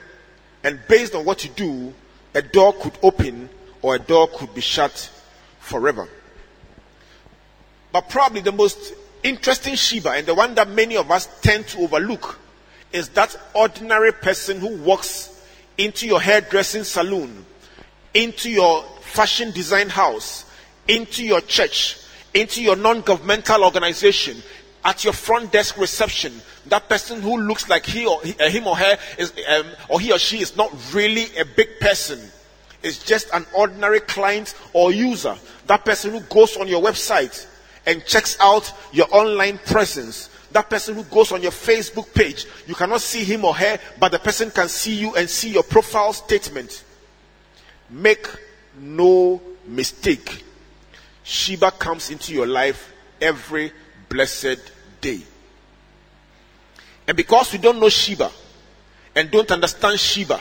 and 0.64 0.80
based 0.88 1.14
on 1.14 1.24
what 1.24 1.44
you 1.44 1.50
do, 1.50 1.94
a 2.34 2.42
door 2.42 2.72
could 2.74 2.98
open 3.02 3.48
or 3.82 3.94
a 3.94 3.98
door 3.98 4.28
could 4.28 4.54
be 4.54 4.60
shut 4.60 5.10
forever. 5.60 6.08
But 7.92 8.08
probably 8.08 8.40
the 8.40 8.52
most 8.52 8.94
interesting 9.22 9.74
Sheba, 9.74 10.10
and 10.10 10.26
the 10.26 10.34
one 10.34 10.54
that 10.54 10.68
many 10.68 10.96
of 10.96 11.10
us 11.10 11.28
tend 11.40 11.66
to 11.68 11.80
overlook, 11.80 12.38
is 12.92 13.08
that 13.10 13.36
ordinary 13.54 14.12
person 14.12 14.60
who 14.60 14.76
walks 14.78 15.44
into 15.78 16.06
your 16.06 16.20
hairdressing 16.20 16.84
salon, 16.84 17.44
into 18.14 18.50
your 18.50 18.82
fashion 19.00 19.50
design 19.50 19.88
house, 19.88 20.44
into 20.88 21.24
your 21.24 21.40
church, 21.40 21.98
into 22.32 22.62
your 22.62 22.76
non 22.76 23.00
governmental 23.00 23.64
organization, 23.64 24.42
at 24.86 25.02
your 25.02 25.12
front 25.12 25.50
desk 25.50 25.76
reception, 25.78 26.32
that 26.66 26.88
person 26.88 27.20
who 27.20 27.38
looks 27.38 27.68
like 27.68 27.84
he 27.84 28.06
or 28.06 28.20
uh, 28.20 28.48
him 28.48 28.68
or 28.68 28.76
her 28.76 28.96
is, 29.18 29.32
um, 29.48 29.66
or 29.88 29.98
he 29.98 30.12
or 30.12 30.18
she 30.18 30.40
is 30.40 30.56
not 30.56 30.72
really 30.94 31.24
a 31.36 31.44
big 31.44 31.80
person. 31.80 32.20
It's 32.84 33.04
just 33.04 33.28
an 33.32 33.44
ordinary 33.52 33.98
client 33.98 34.54
or 34.72 34.92
user. 34.92 35.34
That 35.66 35.84
person 35.84 36.12
who 36.12 36.20
goes 36.20 36.56
on 36.56 36.68
your 36.68 36.80
website 36.80 37.48
and 37.84 38.04
checks 38.06 38.36
out 38.38 38.72
your 38.92 39.08
online 39.10 39.58
presence. 39.58 40.30
That 40.52 40.70
person 40.70 40.94
who 40.94 41.02
goes 41.02 41.32
on 41.32 41.42
your 41.42 41.50
Facebook 41.50 42.14
page, 42.14 42.46
you 42.68 42.76
cannot 42.76 43.00
see 43.00 43.24
him 43.24 43.44
or 43.44 43.56
her, 43.56 43.80
but 43.98 44.12
the 44.12 44.20
person 44.20 44.52
can 44.52 44.68
see 44.68 44.94
you 44.94 45.16
and 45.16 45.28
see 45.28 45.50
your 45.50 45.64
profile 45.64 46.12
statement. 46.12 46.84
Make 47.90 48.28
no 48.78 49.42
mistake. 49.66 50.44
Sheba 51.24 51.72
comes 51.72 52.10
into 52.10 52.32
your 52.32 52.46
life 52.46 52.92
every 53.20 53.72
blessed 54.08 54.75
day. 55.00 55.20
And 57.06 57.16
because 57.16 57.52
we 57.52 57.58
don't 57.58 57.78
know 57.78 57.88
Sheba 57.88 58.30
and 59.14 59.30
don't 59.30 59.50
understand 59.50 59.98
Sheba, 60.00 60.40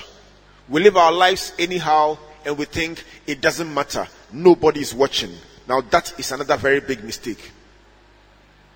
we 0.68 0.82
live 0.82 0.98
our 0.98 1.12
lives 1.12 1.54
anyhow 1.60 2.18
and 2.46 2.58
we 2.58 2.66
think 2.66 3.04
it 3.28 3.42
doesn't 3.42 3.72
matter. 3.72 4.08
Nobody 4.32 4.82
is 4.82 4.94
watching. 4.94 5.32
Now 5.68 5.82
that 5.82 6.18
is 6.20 6.32
another 6.32 6.58
very 6.58 6.80
big 6.80 7.04
mistake. 7.04 7.52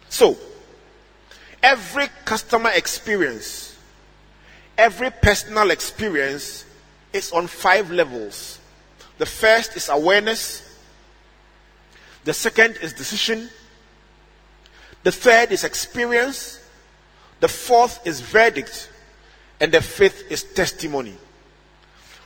So, 0.10 0.38
every 1.62 2.08
customer 2.26 2.72
experience, 2.72 3.78
every 4.78 5.12
personal 5.12 5.72
experience 5.72 6.66
is 7.14 7.32
on 7.32 7.48
five 7.48 7.92
levels. 7.92 8.60
The 9.18 9.26
first 9.26 9.76
is 9.76 9.90
awareness. 9.90 10.66
The 12.24 12.34
second 12.34 12.78
is 12.82 12.94
decision. 12.94 13.50
The 15.04 15.12
third 15.12 15.52
is 15.52 15.64
experience. 15.64 16.60
The 17.40 17.48
fourth 17.48 18.06
is 18.06 18.22
verdict. 18.22 18.90
And 19.60 19.72
the 19.72 19.82
fifth 19.82 20.32
is 20.32 20.44
testimony. 20.44 21.16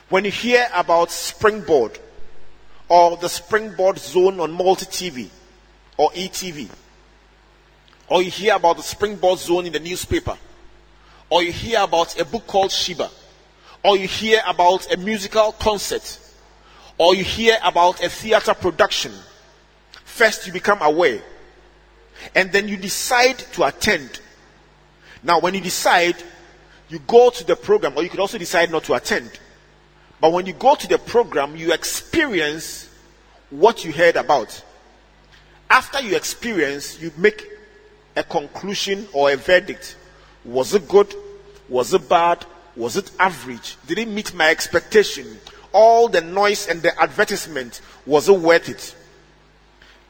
When 0.08 0.24
you 0.24 0.30
hear 0.30 0.68
about 0.74 1.10
springboard 1.10 1.98
or 2.88 3.16
the 3.16 3.28
springboard 3.28 3.98
zone 3.98 4.38
on 4.40 4.52
multi 4.52 4.86
TV 4.86 5.28
or 5.96 6.10
ETV, 6.10 6.68
or 8.08 8.22
you 8.22 8.30
hear 8.30 8.54
about 8.54 8.76
the 8.76 8.82
springboard 8.82 9.38
zone 9.38 9.66
in 9.66 9.72
the 9.72 9.80
newspaper, 9.80 10.36
or 11.30 11.42
you 11.42 11.50
hear 11.50 11.80
about 11.80 12.20
a 12.20 12.24
book 12.24 12.46
called 12.46 12.70
Sheba, 12.70 13.10
or 13.82 13.96
you 13.96 14.06
hear 14.06 14.40
about 14.46 14.92
a 14.92 14.96
musical 14.96 15.52
concert, 15.52 16.18
or 16.98 17.14
you 17.14 17.24
hear 17.24 17.56
about 17.64 18.04
a 18.04 18.08
theater 18.08 18.54
production, 18.54 19.12
first 20.04 20.46
you 20.46 20.52
become 20.52 20.82
aware 20.82 21.22
and 22.34 22.52
then 22.52 22.68
you 22.68 22.76
decide 22.76 23.38
to 23.38 23.64
attend. 23.64 24.20
Now, 25.22 25.40
when 25.40 25.54
you 25.54 25.60
decide, 25.60 26.16
you 26.88 26.98
go 27.00 27.30
to 27.30 27.44
the 27.44 27.56
program, 27.56 27.96
or 27.96 28.02
you 28.02 28.08
could 28.08 28.20
also 28.20 28.38
decide 28.38 28.70
not 28.70 28.84
to 28.84 28.94
attend. 28.94 29.40
But 30.20 30.32
when 30.32 30.46
you 30.46 30.52
go 30.52 30.74
to 30.74 30.86
the 30.86 30.98
program, 30.98 31.56
you 31.56 31.72
experience 31.72 32.88
what 33.50 33.84
you 33.84 33.92
heard 33.92 34.16
about. 34.16 34.62
After 35.70 36.00
you 36.00 36.16
experience, 36.16 37.00
you 37.00 37.10
make 37.16 37.44
a 38.16 38.22
conclusion 38.22 39.08
or 39.12 39.32
a 39.32 39.36
verdict. 39.36 39.96
Was 40.44 40.74
it 40.74 40.88
good? 40.88 41.14
Was 41.68 41.94
it 41.94 42.08
bad? 42.08 42.44
Was 42.76 42.96
it 42.96 43.10
average? 43.18 43.76
Did 43.86 43.98
it 43.98 44.08
meet 44.08 44.34
my 44.34 44.50
expectation? 44.50 45.38
All 45.72 46.08
the 46.08 46.20
noise 46.20 46.68
and 46.68 46.82
the 46.82 46.98
advertisement, 47.00 47.80
was 48.06 48.28
it 48.28 48.38
worth 48.38 48.68
it? 48.68 48.94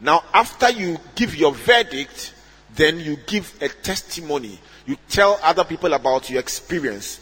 Now, 0.01 0.25
after 0.33 0.71
you 0.71 0.99
give 1.15 1.35
your 1.37 1.53
verdict, 1.53 2.35
then 2.75 3.01
you 3.01 3.17
give 3.27 3.55
a 3.63 3.69
testimony. 3.69 4.59
You 4.87 4.97
tell 5.09 5.39
other 5.43 5.65
people 5.65 5.95
about 5.95 6.29
your 6.29 6.41
experience. 6.41 7.21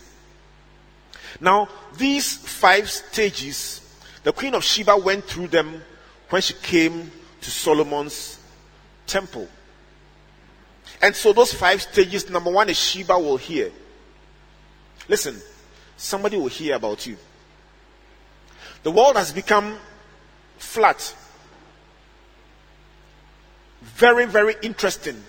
Now, 1.40 1.68
these 1.96 2.36
five 2.36 2.90
stages, 2.90 3.80
the 4.22 4.32
Queen 4.32 4.54
of 4.54 4.64
Sheba 4.64 4.96
went 4.96 5.24
through 5.24 5.48
them 5.48 5.82
when 6.30 6.42
she 6.42 6.54
came 6.54 7.10
to 7.40 7.50
Solomon's 7.50 8.38
temple. 9.06 9.48
And 11.00 11.14
so, 11.14 11.32
those 11.32 11.52
five 11.52 11.82
stages 11.82 12.30
number 12.30 12.50
one 12.50 12.70
is 12.70 12.78
Sheba 12.78 13.18
will 13.18 13.36
hear. 13.36 13.70
Listen, 15.08 15.40
somebody 15.96 16.36
will 16.36 16.48
hear 16.48 16.76
about 16.76 17.06
you. 17.06 17.16
The 18.82 18.90
world 18.90 19.16
has 19.16 19.32
become 19.32 19.76
flat 20.58 21.14
very, 23.82 24.26
very 24.26 24.54
interesting. 24.62 25.22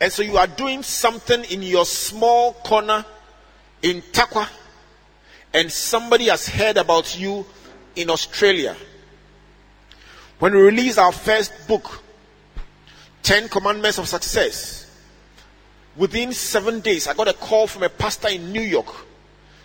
And 0.00 0.12
so 0.12 0.22
you 0.22 0.36
are 0.36 0.46
doing 0.46 0.82
something 0.82 1.44
in 1.44 1.62
your 1.62 1.84
small 1.84 2.52
corner 2.52 3.04
in 3.82 4.00
Tarkwa, 4.12 4.48
and 5.52 5.70
somebody 5.70 6.26
has 6.26 6.48
heard 6.48 6.76
about 6.76 7.18
you 7.18 7.44
in 7.96 8.10
Australia. 8.10 8.76
When 10.38 10.54
we 10.54 10.60
released 10.60 10.98
our 10.98 11.10
first 11.12 11.52
book, 11.66 12.02
10 13.24 13.48
Commandments 13.48 13.98
of 13.98 14.06
Success, 14.06 14.88
within 15.96 16.32
seven 16.32 16.80
days, 16.80 17.08
I 17.08 17.14
got 17.14 17.26
a 17.26 17.32
call 17.32 17.66
from 17.66 17.82
a 17.82 17.88
pastor 17.88 18.28
in 18.28 18.52
New 18.52 18.62
York. 18.62 18.94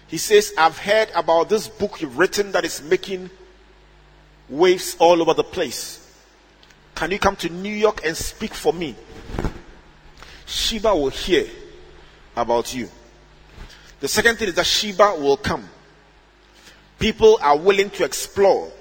He 0.08 0.18
says, 0.18 0.52
I've 0.58 0.78
heard 0.78 1.10
about 1.16 1.50
this 1.50 1.68
book 1.68 2.02
you've 2.02 2.18
written 2.18 2.52
that 2.54 2.66
is 2.66 2.82
making 2.82 3.30
waves 4.50 4.96
all 5.00 5.22
over 5.22 5.36
the 5.36 5.44
place. 5.44 6.03
Can 6.96 7.12
you 7.12 7.20
come 7.20 7.36
to 7.38 7.50
New 7.50 7.74
York 7.74 8.02
and 8.06 8.16
speak 8.16 8.54
for 8.54 8.74
me? 8.74 8.96
Sheba 10.46 10.96
will 10.96 11.10
hear 11.10 11.48
about 12.36 12.74
you. 12.74 12.90
The 14.00 14.08
second 14.08 14.38
thing 14.38 14.50
is 14.50 14.56
that 14.56 14.66
Sheba 14.66 15.16
will 15.18 15.38
come. 15.38 15.68
People 17.00 17.40
are 17.42 17.58
willing 17.58 17.90
to 17.92 18.04
explore. 18.04 18.72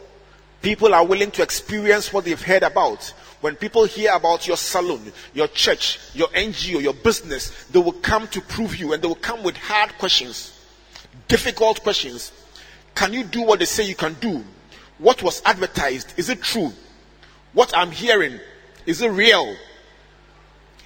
People 0.60 0.94
are 0.94 1.04
willing 1.04 1.30
to 1.32 1.42
experience 1.42 2.12
what 2.12 2.24
they've 2.24 2.40
heard 2.40 2.62
about. 2.62 3.12
When 3.40 3.56
people 3.56 3.84
hear 3.84 4.14
about 4.14 4.46
your 4.46 4.56
salon, 4.56 5.12
your 5.34 5.48
church, 5.48 5.98
your 6.14 6.28
NGO, 6.28 6.80
your 6.80 6.94
business, 6.94 7.64
they 7.66 7.80
will 7.80 7.92
come 7.92 8.28
to 8.28 8.40
prove 8.40 8.76
you 8.76 8.92
and 8.92 9.02
they 9.02 9.08
will 9.08 9.16
come 9.16 9.42
with 9.42 9.56
hard 9.56 9.96
questions, 9.98 10.60
difficult 11.26 11.82
questions. 11.82 12.30
Can 12.94 13.12
you 13.12 13.24
do 13.24 13.42
what 13.42 13.58
they 13.58 13.64
say 13.64 13.84
you 13.84 13.96
can 13.96 14.14
do? 14.14 14.44
What 14.98 15.22
was 15.22 15.42
advertised? 15.44 16.14
Is 16.16 16.28
it 16.28 16.42
true? 16.42 16.72
What 17.52 17.76
I'm 17.76 17.90
hearing, 17.90 18.40
is 18.86 19.02
it 19.02 19.08
real? 19.08 19.56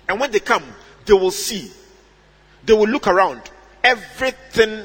And 0.08 0.20
when 0.20 0.30
they 0.30 0.40
come, 0.40 0.64
they 1.04 1.12
will 1.12 1.30
see. 1.30 1.70
They 2.64 2.72
will 2.72 2.88
look 2.88 3.06
around. 3.06 3.42
Everything 3.82 4.84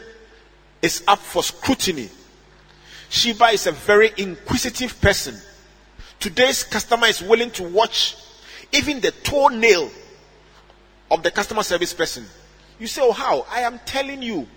is 0.81 1.03
up 1.07 1.19
for 1.19 1.43
scrutiny. 1.43 2.09
Sheba 3.09 3.45
is 3.47 3.67
a 3.67 3.71
very 3.71 4.11
inquisitive 4.17 4.99
person. 5.01 5.35
Today's 6.19 6.63
customer 6.63 7.07
is 7.07 7.21
willing 7.21 7.51
to 7.51 7.63
watch 7.63 8.15
even 8.71 9.01
the 9.01 9.11
toenail 9.11 9.89
of 11.09 11.23
the 11.23 11.31
customer 11.31 11.63
service 11.63 11.93
person. 11.93 12.25
You 12.79 12.87
say, 12.87 13.01
Oh, 13.03 13.11
how? 13.11 13.45
I 13.49 13.61
am 13.61 13.79
telling 13.85 14.21
you. 14.21 14.47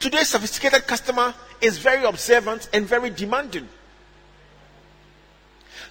Today's 0.00 0.28
sophisticated 0.28 0.86
customer 0.86 1.34
is 1.60 1.78
very 1.78 2.04
observant 2.04 2.68
and 2.72 2.86
very 2.86 3.10
demanding 3.10 3.68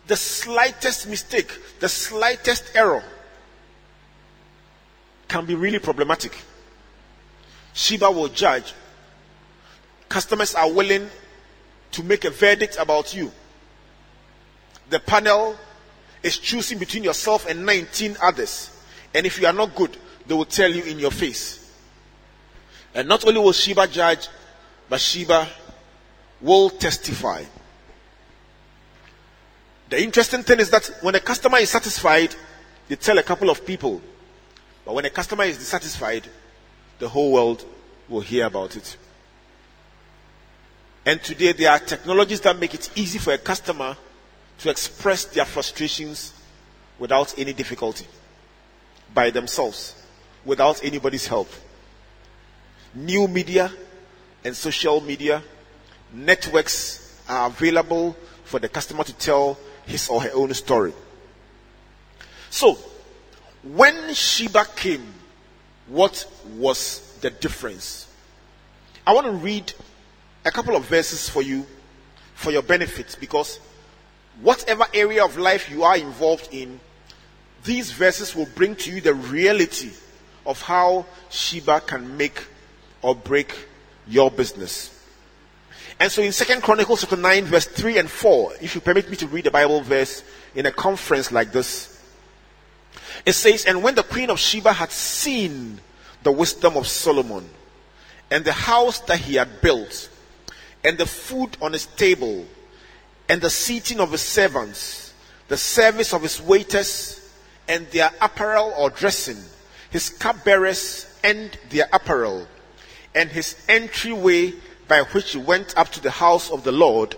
the 0.07 0.15
slightest 0.15 1.07
mistake, 1.07 1.51
the 1.79 1.89
slightest 1.89 2.71
error 2.75 3.03
can 5.27 5.45
be 5.45 5.55
really 5.55 5.79
problematic. 5.79 6.37
Sheba 7.73 8.11
will 8.11 8.27
judge. 8.27 8.73
Customers 10.09 10.53
are 10.55 10.71
willing 10.71 11.09
to 11.91 12.03
make 12.03 12.25
a 12.25 12.29
verdict 12.29 12.77
about 12.79 13.15
you. 13.15 13.31
The 14.89 14.99
panel 14.99 15.57
is 16.21 16.37
choosing 16.37 16.77
between 16.77 17.03
yourself 17.03 17.47
and 17.49 17.65
19 17.65 18.17
others. 18.21 18.69
And 19.13 19.25
if 19.25 19.39
you 19.39 19.47
are 19.47 19.53
not 19.53 19.73
good, 19.75 19.95
they 20.27 20.33
will 20.33 20.45
tell 20.45 20.71
you 20.71 20.83
in 20.83 20.99
your 20.99 21.11
face. 21.11 21.59
And 22.93 23.07
not 23.07 23.25
only 23.25 23.39
will 23.39 23.53
Sheba 23.53 23.87
judge, 23.87 24.27
but 24.89 24.99
Sheba 24.99 25.47
will 26.41 26.69
testify. 26.69 27.43
The 29.93 30.01
interesting 30.01 30.41
thing 30.41 30.59
is 30.59 30.71
that 30.71 30.89
when 31.01 31.13
a 31.13 31.19
customer 31.19 31.59
is 31.59 31.69
satisfied, 31.69 32.35
they 32.87 32.95
tell 32.95 33.19
a 33.19 33.21
couple 33.21 33.51
of 33.51 33.63
people. 33.63 34.01
But 34.83 34.95
when 34.95 35.05
a 35.05 35.11
customer 35.11 35.43
is 35.43 35.59
dissatisfied, 35.59 36.27
the 36.97 37.07
whole 37.07 37.31
world 37.31 37.63
will 38.09 38.21
hear 38.21 38.47
about 38.47 38.75
it. 38.75 38.97
And 41.05 41.21
today 41.21 41.51
there 41.51 41.69
are 41.69 41.77
technologies 41.77 42.41
that 42.41 42.57
make 42.57 42.73
it 42.73 42.89
easy 42.95 43.19
for 43.19 43.33
a 43.33 43.37
customer 43.37 43.95
to 44.57 44.69
express 44.71 45.25
their 45.25 45.45
frustrations 45.45 46.33
without 46.97 47.37
any 47.37 47.53
difficulty 47.53 48.07
by 49.13 49.29
themselves, 49.29 49.93
without 50.43 50.83
anybody's 50.83 51.27
help. 51.27 51.51
New 52.95 53.27
media 53.27 53.71
and 54.43 54.55
social 54.55 55.01
media 55.01 55.43
networks 56.11 57.21
are 57.29 57.45
available 57.45 58.17
for 58.43 58.59
the 58.59 58.67
customer 58.67 59.03
to 59.03 59.13
tell 59.13 59.55
his 59.85 60.09
or 60.09 60.21
her 60.21 60.31
own 60.33 60.53
story. 60.53 60.93
So, 62.49 62.77
when 63.63 64.13
Sheba 64.13 64.65
came, 64.75 65.13
what 65.87 66.25
was 66.57 67.17
the 67.21 67.29
difference? 67.29 68.07
I 69.05 69.13
want 69.13 69.25
to 69.27 69.33
read 69.33 69.73
a 70.45 70.51
couple 70.51 70.75
of 70.75 70.85
verses 70.85 71.29
for 71.29 71.41
you 71.41 71.65
for 72.35 72.51
your 72.51 72.61
benefit 72.61 73.17
because 73.19 73.59
whatever 74.41 74.85
area 74.93 75.23
of 75.23 75.37
life 75.37 75.69
you 75.69 75.83
are 75.83 75.97
involved 75.97 76.49
in, 76.51 76.79
these 77.63 77.91
verses 77.91 78.35
will 78.35 78.47
bring 78.55 78.75
to 78.75 78.91
you 78.91 79.01
the 79.01 79.13
reality 79.13 79.91
of 80.45 80.61
how 80.61 81.05
Sheba 81.29 81.81
can 81.81 82.17
make 82.17 82.43
or 83.01 83.15
break 83.15 83.55
your 84.07 84.29
business. 84.29 85.02
And 86.03 86.11
so 86.11 86.21
in 86.21 86.33
Second 86.33 86.63
Chronicles 86.63 86.99
chapter 86.99 87.15
9, 87.15 87.45
verse 87.45 87.63
3 87.63 87.99
and 87.99 88.11
4, 88.11 88.55
if 88.59 88.75
you 88.75 88.81
permit 88.81 89.09
me 89.09 89.15
to 89.15 89.27
read 89.27 89.45
the 89.45 89.51
Bible 89.51 89.79
verse 89.79 90.21
in 90.53 90.65
a 90.65 90.71
conference 90.73 91.31
like 91.31 91.53
this, 91.53 91.97
it 93.25 93.31
says, 93.31 93.63
And 93.63 93.81
when 93.81 93.95
the 93.95 94.03
queen 94.03 94.29
of 94.29 94.37
Sheba 94.37 94.73
had 94.73 94.91
seen 94.91 95.79
the 96.23 96.31
wisdom 96.33 96.75
of 96.75 96.87
Solomon, 96.87 97.49
and 98.29 98.43
the 98.43 98.51
house 98.51 98.99
that 98.99 99.19
he 99.19 99.35
had 99.35 99.61
built, 99.61 100.09
and 100.83 100.97
the 100.97 101.05
food 101.05 101.55
on 101.61 101.71
his 101.71 101.85
table, 101.85 102.47
and 103.29 103.39
the 103.39 103.49
seating 103.49 104.01
of 104.01 104.11
his 104.11 104.19
servants, 104.19 105.13
the 105.47 105.55
service 105.55 106.13
of 106.13 106.21
his 106.21 106.41
waiters, 106.41 107.33
and 107.69 107.87
their 107.91 108.11
apparel 108.19 108.73
or 108.77 108.89
dressing, 108.89 109.41
his 109.89 110.09
cupbearers 110.09 111.17
and 111.23 111.57
their 111.69 111.87
apparel, 111.93 112.45
and 113.15 113.29
his 113.29 113.55
entryway 113.69 114.51
by 114.87 115.01
which 115.01 115.31
he 115.31 115.37
went 115.37 115.77
up 115.77 115.89
to 115.89 116.01
the 116.01 116.11
house 116.11 116.51
of 116.51 116.63
the 116.63 116.71
Lord, 116.71 117.15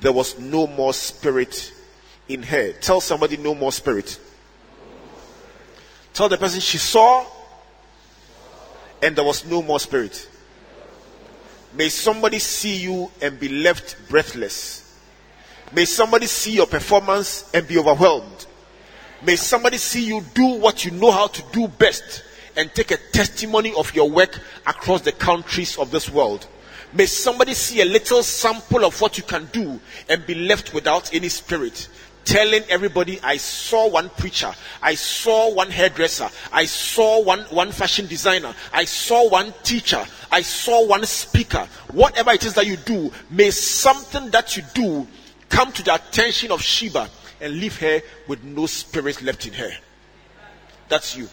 there 0.00 0.12
was 0.12 0.38
no 0.38 0.66
more 0.66 0.94
spirit 0.94 1.72
in 2.28 2.42
her. 2.42 2.72
Tell 2.72 3.00
somebody, 3.00 3.36
no 3.36 3.54
more 3.54 3.72
spirit. 3.72 4.18
Tell 6.12 6.28
the 6.28 6.38
person 6.38 6.60
she 6.60 6.78
saw, 6.78 7.24
and 9.02 9.16
there 9.16 9.24
was 9.24 9.44
no 9.44 9.62
more 9.62 9.80
spirit. 9.80 10.28
May 11.74 11.88
somebody 11.88 12.38
see 12.38 12.76
you 12.76 13.10
and 13.22 13.38
be 13.38 13.48
left 13.48 13.96
breathless. 14.08 14.98
May 15.72 15.84
somebody 15.84 16.26
see 16.26 16.52
your 16.52 16.66
performance 16.66 17.48
and 17.54 17.66
be 17.66 17.78
overwhelmed. 17.78 18.46
May 19.22 19.36
somebody 19.36 19.76
see 19.76 20.04
you 20.04 20.22
do 20.34 20.58
what 20.58 20.84
you 20.84 20.90
know 20.90 21.10
how 21.10 21.28
to 21.28 21.42
do 21.52 21.68
best 21.68 22.24
and 22.56 22.74
take 22.74 22.90
a 22.90 22.96
testimony 23.12 23.72
of 23.74 23.94
your 23.94 24.10
work 24.10 24.40
across 24.66 25.02
the 25.02 25.12
countries 25.12 25.78
of 25.78 25.90
this 25.90 26.10
world. 26.10 26.46
May 26.92 27.06
somebody 27.06 27.54
see 27.54 27.80
a 27.80 27.84
little 27.84 28.22
sample 28.22 28.84
of 28.84 29.00
what 29.00 29.16
you 29.16 29.22
can 29.22 29.46
do 29.52 29.80
and 30.08 30.26
be 30.26 30.34
left 30.34 30.74
without 30.74 31.14
any 31.14 31.28
spirit. 31.28 31.88
Telling 32.24 32.62
everybody, 32.68 33.18
I 33.22 33.38
saw 33.38 33.88
one 33.88 34.10
preacher, 34.10 34.52
I 34.82 34.94
saw 34.94 35.52
one 35.54 35.70
hairdresser, 35.70 36.28
I 36.52 36.66
saw 36.66 37.22
one, 37.22 37.40
one 37.44 37.72
fashion 37.72 38.06
designer, 38.06 38.54
I 38.72 38.84
saw 38.84 39.28
one 39.28 39.54
teacher, 39.62 40.04
I 40.30 40.42
saw 40.42 40.86
one 40.86 41.04
speaker. 41.06 41.66
Whatever 41.92 42.32
it 42.32 42.44
is 42.44 42.54
that 42.54 42.66
you 42.66 42.76
do, 42.76 43.10
may 43.30 43.50
something 43.50 44.30
that 44.30 44.56
you 44.56 44.62
do 44.74 45.08
come 45.48 45.72
to 45.72 45.82
the 45.82 45.94
attention 45.94 46.52
of 46.52 46.60
Sheba 46.60 47.08
and 47.40 47.54
leave 47.54 47.78
her 47.78 48.02
with 48.28 48.44
no 48.44 48.66
spirit 48.66 49.22
left 49.22 49.46
in 49.46 49.54
her. 49.54 49.70
That's 50.88 51.16
you. 51.16 51.28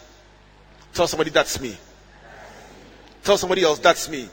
Tell 0.94 1.08
somebody 1.08 1.32
that's 1.32 1.60
me. 1.60 1.76
Tell 3.24 3.38
somebody 3.38 3.64
else 3.64 3.80
that's 3.80 4.10
me. 4.10 4.30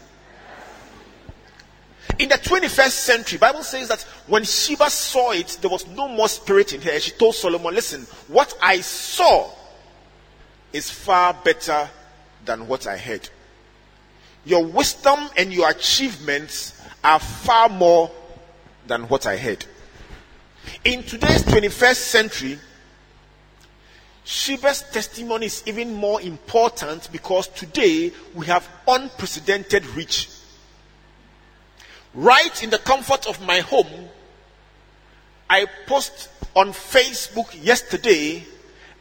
In 2.18 2.29
the 2.29 2.37
21st 2.37 2.90
century, 2.90 3.38
Bible 3.38 3.62
says 3.62 3.88
that 3.88 4.03
when 4.29 4.44
Sheba 4.44 4.88
saw 4.88 5.33
it, 5.33 5.59
there 5.61 5.70
was 5.70 5.87
no 5.88 6.07
more 6.09 6.29
spirit 6.29 6.72
in 6.72 6.81
her. 6.83 7.00
She 7.00 7.11
told 7.12 7.35
Solomon, 7.35 7.74
listen, 7.74 8.03
what 8.29 8.57
I 8.62 8.81
saw 8.81 9.50
is 10.72 10.90
far 10.90 11.35
better 11.35 11.88
than 12.44 12.68
what 12.68 12.87
I 12.87 12.96
heard. 12.96 13.29
Your 14.44 14.64
wisdom 14.64 15.29
and 15.37 15.53
your 15.53 15.70
achievements 15.70 16.81
are 17.03 17.18
far 17.18 17.68
more 17.68 18.11
than 18.87 19.09
what 19.09 19.27
I 19.27 19.37
heard. 19.37 19.64
In 20.85 21.03
today's 21.03 21.42
21st 21.42 21.96
century, 21.96 22.59
Sheba's 24.24 24.83
testimony 24.90 25.46
is 25.46 25.62
even 25.66 25.94
more 25.94 26.20
important 26.22 27.11
because 27.12 27.48
today 27.48 28.12
we 28.35 28.46
have 28.46 28.68
unprecedented 28.87 29.85
reach. 29.88 30.29
Right 32.14 32.62
in 32.62 32.70
the 32.70 32.79
comfort 32.79 33.27
of 33.27 33.44
my 33.44 33.59
home, 33.59 34.09
I 35.50 35.66
post 35.87 36.29
on 36.55 36.68
Facebook 36.68 37.48
yesterday 37.61 38.44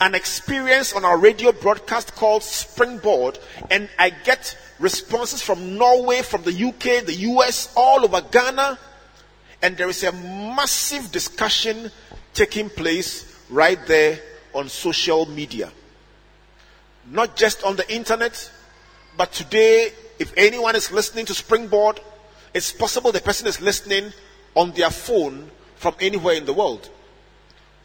an 0.01 0.15
experience 0.15 0.93
on 0.93 1.05
our 1.05 1.17
radio 1.17 1.51
broadcast 1.51 2.15
called 2.15 2.41
Springboard, 2.41 3.37
and 3.69 3.87
I 3.99 4.09
get 4.09 4.57
responses 4.79 5.43
from 5.43 5.77
Norway, 5.77 6.23
from 6.23 6.41
the 6.41 6.51
UK, 6.51 7.05
the 7.05 7.13
US, 7.13 7.71
all 7.77 8.03
over 8.03 8.19
Ghana, 8.19 8.79
and 9.61 9.77
there 9.77 9.89
is 9.89 10.03
a 10.03 10.11
massive 10.11 11.11
discussion 11.11 11.91
taking 12.33 12.67
place 12.67 13.39
right 13.49 13.79
there 13.85 14.19
on 14.55 14.69
social 14.69 15.27
media. 15.27 15.71
Not 17.09 17.35
just 17.35 17.63
on 17.63 17.75
the 17.75 17.93
internet, 17.93 18.51
but 19.15 19.31
today, 19.31 19.93
if 20.17 20.33
anyone 20.35 20.75
is 20.75 20.91
listening 20.91 21.25
to 21.27 21.33
Springboard, 21.35 21.99
it's 22.53 22.71
possible 22.71 23.11
the 23.11 23.21
person 23.21 23.47
is 23.47 23.61
listening 23.61 24.13
on 24.55 24.71
their 24.71 24.89
phone 24.89 25.49
from 25.75 25.95
anywhere 25.99 26.35
in 26.35 26.45
the 26.45 26.53
world. 26.53 26.89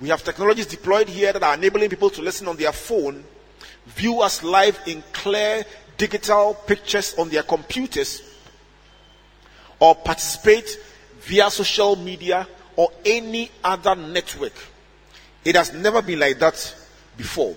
We 0.00 0.08
have 0.10 0.22
technologies 0.22 0.66
deployed 0.66 1.08
here 1.08 1.32
that 1.32 1.42
are 1.42 1.54
enabling 1.54 1.90
people 1.90 2.10
to 2.10 2.22
listen 2.22 2.46
on 2.46 2.56
their 2.56 2.72
phone, 2.72 3.24
view 3.86 4.20
us 4.20 4.42
live 4.42 4.78
in 4.86 5.02
clear 5.12 5.64
digital 5.96 6.54
pictures 6.54 7.14
on 7.18 7.28
their 7.28 7.42
computers, 7.42 8.22
or 9.80 9.94
participate 9.94 10.78
via 11.20 11.50
social 11.50 11.96
media 11.96 12.46
or 12.76 12.90
any 13.04 13.50
other 13.64 13.96
network. 13.96 14.52
It 15.44 15.56
has 15.56 15.72
never 15.72 16.02
been 16.02 16.20
like 16.20 16.38
that 16.38 16.74
before. 17.16 17.56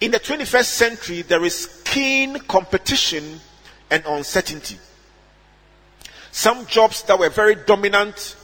In 0.00 0.12
the 0.12 0.20
21st 0.20 0.64
century, 0.64 1.22
there 1.22 1.44
is 1.44 1.82
keen 1.84 2.38
competition 2.40 3.40
and 3.90 4.04
uncertainty. 4.06 4.78
Some 6.32 6.66
jobs 6.66 7.02
that 7.04 7.18
were 7.18 7.28
very 7.28 7.54
dominant 7.54 8.36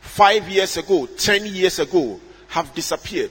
five 0.00 0.48
years 0.48 0.76
ago, 0.76 1.06
ten 1.06 1.46
years 1.46 1.78
ago, 1.78 2.20
have 2.48 2.74
disappeared. 2.74 3.30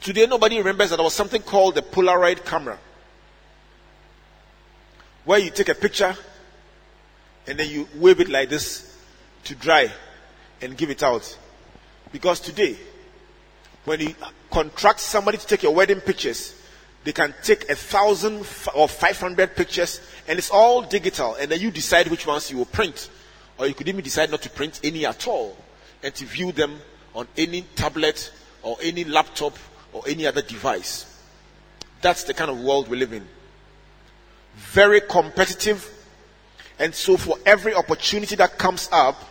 Today, 0.00 0.26
nobody 0.26 0.58
remembers 0.58 0.90
that 0.90 0.96
there 0.96 1.04
was 1.04 1.14
something 1.14 1.42
called 1.42 1.74
the 1.74 1.82
Polaroid 1.82 2.44
camera, 2.44 2.78
where 5.24 5.38
you 5.38 5.50
take 5.50 5.68
a 5.68 5.74
picture 5.74 6.16
and 7.46 7.58
then 7.58 7.68
you 7.68 7.88
wave 7.96 8.20
it 8.20 8.28
like 8.28 8.48
this 8.48 8.96
to 9.44 9.54
dry 9.54 9.90
and 10.60 10.76
give 10.76 10.90
it 10.90 11.02
out. 11.02 11.36
Because 12.12 12.40
today, 12.40 12.76
when 13.84 14.00
you 14.00 14.14
contract 14.50 15.00
somebody 15.00 15.38
to 15.38 15.46
take 15.46 15.62
your 15.62 15.74
wedding 15.74 16.00
pictures, 16.00 16.54
they 17.04 17.12
can 17.12 17.34
take 17.42 17.68
a 17.68 17.74
thousand 17.74 18.46
or 18.74 18.88
five 18.88 19.18
hundred 19.18 19.56
pictures 19.56 20.00
and 20.28 20.38
it's 20.38 20.50
all 20.50 20.82
digital 20.82 21.34
and 21.34 21.50
then 21.50 21.60
you 21.60 21.70
decide 21.70 22.08
which 22.08 22.26
ones 22.26 22.50
you 22.50 22.58
will 22.58 22.66
print. 22.66 23.10
Or 23.58 23.66
you 23.66 23.74
could 23.74 23.88
even 23.88 24.02
decide 24.02 24.30
not 24.30 24.42
to 24.42 24.50
print 24.50 24.80
any 24.82 25.04
at 25.06 25.26
all 25.26 25.56
and 26.02 26.14
to 26.14 26.24
view 26.24 26.52
them 26.52 26.78
on 27.14 27.28
any 27.36 27.62
tablet 27.76 28.32
or 28.62 28.76
any 28.82 29.04
laptop 29.04 29.56
or 29.92 30.02
any 30.06 30.26
other 30.26 30.42
device. 30.42 31.06
That's 32.00 32.24
the 32.24 32.34
kind 32.34 32.50
of 32.50 32.60
world 32.60 32.88
we 32.88 32.96
live 32.96 33.12
in. 33.12 33.26
Very 34.56 35.00
competitive, 35.00 35.88
and 36.78 36.94
so, 36.94 37.16
for 37.16 37.36
every 37.46 37.74
opportunity 37.74 38.34
that 38.36 38.58
comes 38.58 38.88
up, 38.92 39.22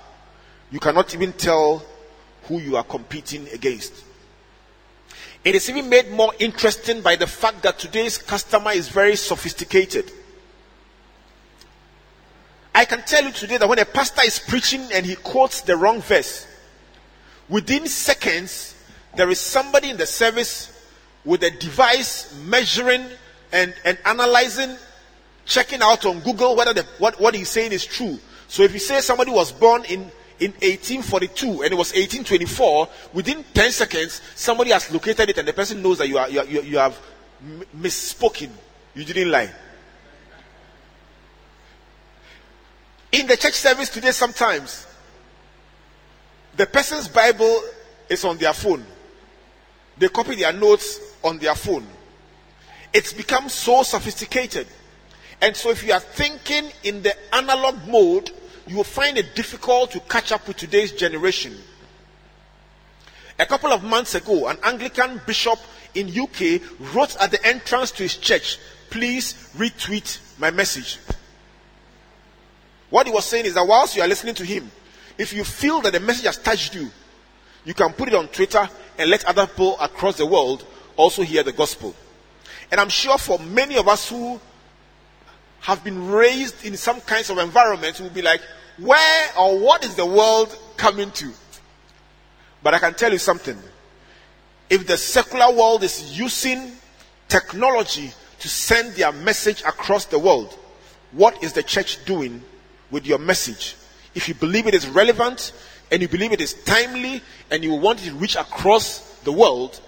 you 0.71 0.79
cannot 0.79 1.13
even 1.13 1.33
tell 1.33 1.83
who 2.43 2.59
you 2.59 2.77
are 2.77 2.83
competing 2.83 3.47
against. 3.49 3.93
It 5.43 5.55
is 5.55 5.69
even 5.69 5.89
made 5.89 6.11
more 6.11 6.33
interesting 6.39 7.01
by 7.01 7.15
the 7.15 7.27
fact 7.27 7.63
that 7.63 7.79
today's 7.79 8.17
customer 8.17 8.71
is 8.71 8.89
very 8.89 9.15
sophisticated. 9.15 10.11
I 12.73 12.85
can 12.85 13.01
tell 13.01 13.23
you 13.23 13.31
today 13.31 13.57
that 13.57 13.67
when 13.67 13.79
a 13.79 13.85
pastor 13.85 14.21
is 14.23 14.39
preaching 14.39 14.87
and 14.93 15.05
he 15.05 15.15
quotes 15.15 15.61
the 15.61 15.75
wrong 15.75 16.01
verse, 16.01 16.47
within 17.49 17.87
seconds, 17.87 18.75
there 19.15 19.29
is 19.29 19.39
somebody 19.39 19.89
in 19.89 19.97
the 19.97 20.05
service 20.05 20.71
with 21.25 21.43
a 21.43 21.51
device 21.51 22.33
measuring 22.45 23.05
and, 23.51 23.73
and 23.83 23.97
analyzing, 24.05 24.75
checking 25.45 25.81
out 25.81 26.05
on 26.05 26.19
Google 26.21 26.55
whether 26.55 26.73
the, 26.73 26.83
what, 26.99 27.19
what 27.19 27.35
he's 27.35 27.49
saying 27.49 27.71
is 27.71 27.85
true. 27.85 28.19
So 28.47 28.63
if 28.63 28.73
you 28.73 28.79
say 28.79 29.01
somebody 29.01 29.31
was 29.31 29.51
born 29.51 29.83
in, 29.85 30.11
in 30.41 30.51
1842 30.53 31.61
and 31.61 31.71
it 31.71 31.77
was 31.77 31.93
1824, 31.93 32.89
within 33.13 33.45
10 33.53 33.71
seconds, 33.71 34.21
somebody 34.33 34.71
has 34.71 34.91
located 34.91 35.29
it 35.29 35.37
and 35.37 35.47
the 35.47 35.53
person 35.53 35.83
knows 35.83 35.99
that 35.99 36.07
you, 36.07 36.17
are, 36.17 36.27
you, 36.27 36.39
are, 36.39 36.45
you, 36.45 36.77
have 36.79 36.99
misspoken. 37.77 38.49
You 38.95 39.05
didn't 39.05 39.29
lie. 39.29 39.51
In 43.11 43.27
the 43.27 43.37
church 43.37 43.53
service 43.53 43.89
today, 43.89 44.09
sometimes 44.09 44.87
the 46.57 46.65
person's 46.65 47.07
Bible 47.07 47.61
is 48.09 48.25
on 48.25 48.39
their 48.39 48.53
phone. 48.53 48.83
They 49.99 50.07
copy 50.07 50.35
their 50.35 50.53
notes 50.53 50.99
on 51.23 51.37
their 51.37 51.53
phone. 51.53 51.85
It's 52.91 53.13
become 53.13 53.47
so 53.47 53.83
sophisticated. 53.83 54.65
And 55.39 55.55
so, 55.55 55.69
if 55.69 55.83
you 55.83 55.93
are 55.93 55.99
thinking 55.99 56.71
in 56.83 57.03
the 57.03 57.15
analog 57.33 57.87
mode, 57.87 58.31
you 58.71 58.77
will 58.77 58.85
find 58.85 59.17
it 59.17 59.35
difficult 59.35 59.91
to 59.91 59.99
catch 59.99 60.31
up 60.31 60.47
with 60.47 60.55
today's 60.55 60.93
generation. 60.93 61.53
A 63.37 63.45
couple 63.45 63.73
of 63.73 63.83
months 63.83 64.15
ago, 64.15 64.47
an 64.47 64.57
Anglican 64.63 65.19
bishop 65.27 65.59
in 65.93 66.07
UK 66.07 66.61
wrote 66.93 67.17
at 67.19 67.31
the 67.31 67.45
entrance 67.45 67.91
to 67.91 68.03
his 68.03 68.15
church, 68.15 68.59
please 68.89 69.51
retweet 69.57 70.39
my 70.39 70.51
message. 70.51 70.99
What 72.89 73.07
he 73.07 73.11
was 73.11 73.25
saying 73.25 73.45
is 73.45 73.55
that 73.55 73.67
whilst 73.67 73.97
you 73.97 74.03
are 74.03 74.07
listening 74.07 74.35
to 74.35 74.45
him, 74.45 74.71
if 75.17 75.33
you 75.33 75.43
feel 75.43 75.81
that 75.81 75.91
the 75.91 75.99
message 75.99 76.27
has 76.27 76.37
touched 76.37 76.73
you, 76.73 76.89
you 77.65 77.73
can 77.73 77.91
put 77.91 78.07
it 78.07 78.15
on 78.15 78.29
Twitter 78.29 78.69
and 78.97 79.09
let 79.09 79.25
other 79.25 79.47
people 79.47 79.77
across 79.81 80.15
the 80.15 80.25
world 80.25 80.65
also 80.95 81.23
hear 81.23 81.43
the 81.43 81.51
gospel. 81.51 81.93
And 82.71 82.79
I'm 82.79 82.87
sure 82.87 83.17
for 83.17 83.37
many 83.37 83.75
of 83.75 83.89
us 83.89 84.07
who 84.07 84.39
have 85.59 85.83
been 85.83 86.09
raised 86.09 86.63
in 86.63 86.77
some 86.77 87.01
kinds 87.01 87.29
of 87.29 87.37
environments, 87.37 87.99
we 87.99 88.07
will 88.07 88.15
be 88.15 88.21
like, 88.21 88.39
where 88.77 89.29
or 89.37 89.59
what 89.59 89.83
is 89.83 89.95
the 89.95 90.05
world 90.05 90.57
coming 90.77 91.11
to? 91.11 91.31
But 92.63 92.73
I 92.73 92.79
can 92.79 92.93
tell 92.93 93.11
you 93.11 93.17
something. 93.17 93.57
If 94.69 94.87
the 94.87 94.97
secular 94.97 95.51
world 95.53 95.83
is 95.83 96.17
using 96.17 96.71
technology 97.27 98.11
to 98.39 98.49
send 98.49 98.93
their 98.93 99.11
message 99.11 99.61
across 99.61 100.05
the 100.05 100.19
world, 100.19 100.57
what 101.11 101.43
is 101.43 101.53
the 101.53 101.63
church 101.63 102.03
doing 102.05 102.41
with 102.89 103.05
your 103.05 103.19
message? 103.19 103.75
If 104.15 104.27
you 104.27 104.33
believe 104.33 104.67
it 104.67 104.73
is 104.73 104.87
relevant 104.87 105.53
and 105.91 106.01
you 106.01 106.07
believe 106.07 106.31
it 106.31 106.41
is 106.41 106.53
timely 106.63 107.21
and 107.49 107.63
you 107.63 107.73
want 107.73 108.01
it 108.01 108.09
to 108.09 108.15
reach 108.15 108.35
across 108.35 109.19
the 109.23 109.31
world, 109.31 109.79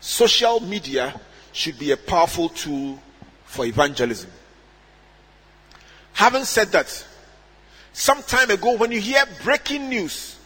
social 0.00 0.60
media 0.60 1.20
should 1.52 1.78
be 1.78 1.90
a 1.90 1.96
powerful 1.96 2.48
tool 2.48 2.98
for 3.44 3.64
evangelism. 3.64 4.30
Having 6.12 6.44
said 6.44 6.68
that, 6.72 7.06
some 7.96 8.22
time 8.24 8.50
ago 8.50 8.76
when 8.76 8.92
you 8.92 9.00
hear 9.00 9.24
breaking 9.42 9.88
news, 9.88 10.36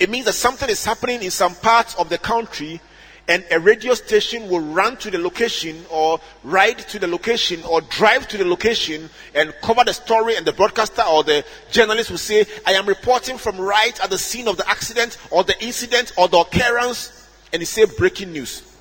it 0.00 0.10
means 0.10 0.24
that 0.24 0.32
something 0.32 0.68
is 0.68 0.84
happening 0.84 1.22
in 1.22 1.30
some 1.30 1.54
parts 1.54 1.94
of 1.94 2.08
the 2.08 2.18
country 2.18 2.80
and 3.28 3.44
a 3.52 3.60
radio 3.60 3.94
station 3.94 4.48
will 4.48 4.58
run 4.58 4.96
to 4.96 5.08
the 5.08 5.16
location 5.16 5.76
or 5.90 6.18
ride 6.42 6.78
to 6.78 6.98
the 6.98 7.06
location 7.06 7.62
or 7.70 7.82
drive 7.82 8.26
to 8.26 8.36
the 8.36 8.44
location 8.44 9.08
and 9.32 9.54
cover 9.62 9.84
the 9.84 9.92
story 9.92 10.34
and 10.34 10.44
the 10.44 10.52
broadcaster 10.52 11.02
or 11.02 11.22
the 11.22 11.44
journalist 11.70 12.10
will 12.10 12.18
say, 12.18 12.44
I 12.66 12.72
am 12.72 12.86
reporting 12.86 13.38
from 13.38 13.60
right 13.60 13.98
at 14.02 14.10
the 14.10 14.18
scene 14.18 14.48
of 14.48 14.56
the 14.56 14.68
accident 14.68 15.18
or 15.30 15.44
the 15.44 15.54
incident 15.64 16.12
or 16.18 16.26
the 16.26 16.38
occurrence 16.38 17.28
and 17.52 17.62
he 17.62 17.66
say 17.66 17.84
breaking 17.96 18.32
news. 18.32 18.76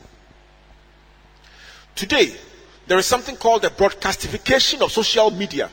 Today, 1.94 2.34
there 2.88 2.98
is 2.98 3.06
something 3.06 3.36
called 3.36 3.62
the 3.62 3.70
broadcastification 3.70 4.82
of 4.82 4.92
social 4.92 5.30
media. 5.30 5.70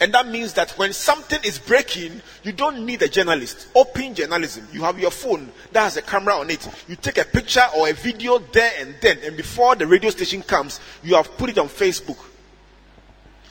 And 0.00 0.14
that 0.14 0.28
means 0.28 0.52
that 0.52 0.70
when 0.72 0.92
something 0.92 1.40
is 1.44 1.58
breaking, 1.58 2.22
you 2.44 2.52
don't 2.52 2.86
need 2.86 3.02
a 3.02 3.08
journalist. 3.08 3.68
Open 3.74 4.14
journalism. 4.14 4.68
You 4.72 4.82
have 4.82 4.98
your 4.98 5.10
phone 5.10 5.50
that 5.72 5.80
has 5.80 5.96
a 5.96 6.02
camera 6.02 6.34
on 6.34 6.50
it. 6.50 6.68
You 6.86 6.94
take 6.94 7.18
a 7.18 7.24
picture 7.24 7.64
or 7.76 7.88
a 7.88 7.92
video 7.92 8.38
there 8.38 8.70
and 8.78 8.94
then, 9.00 9.18
and 9.24 9.36
before 9.36 9.74
the 9.74 9.86
radio 9.86 10.10
station 10.10 10.42
comes, 10.42 10.78
you 11.02 11.16
have 11.16 11.36
put 11.36 11.50
it 11.50 11.58
on 11.58 11.68
Facebook. 11.68 12.18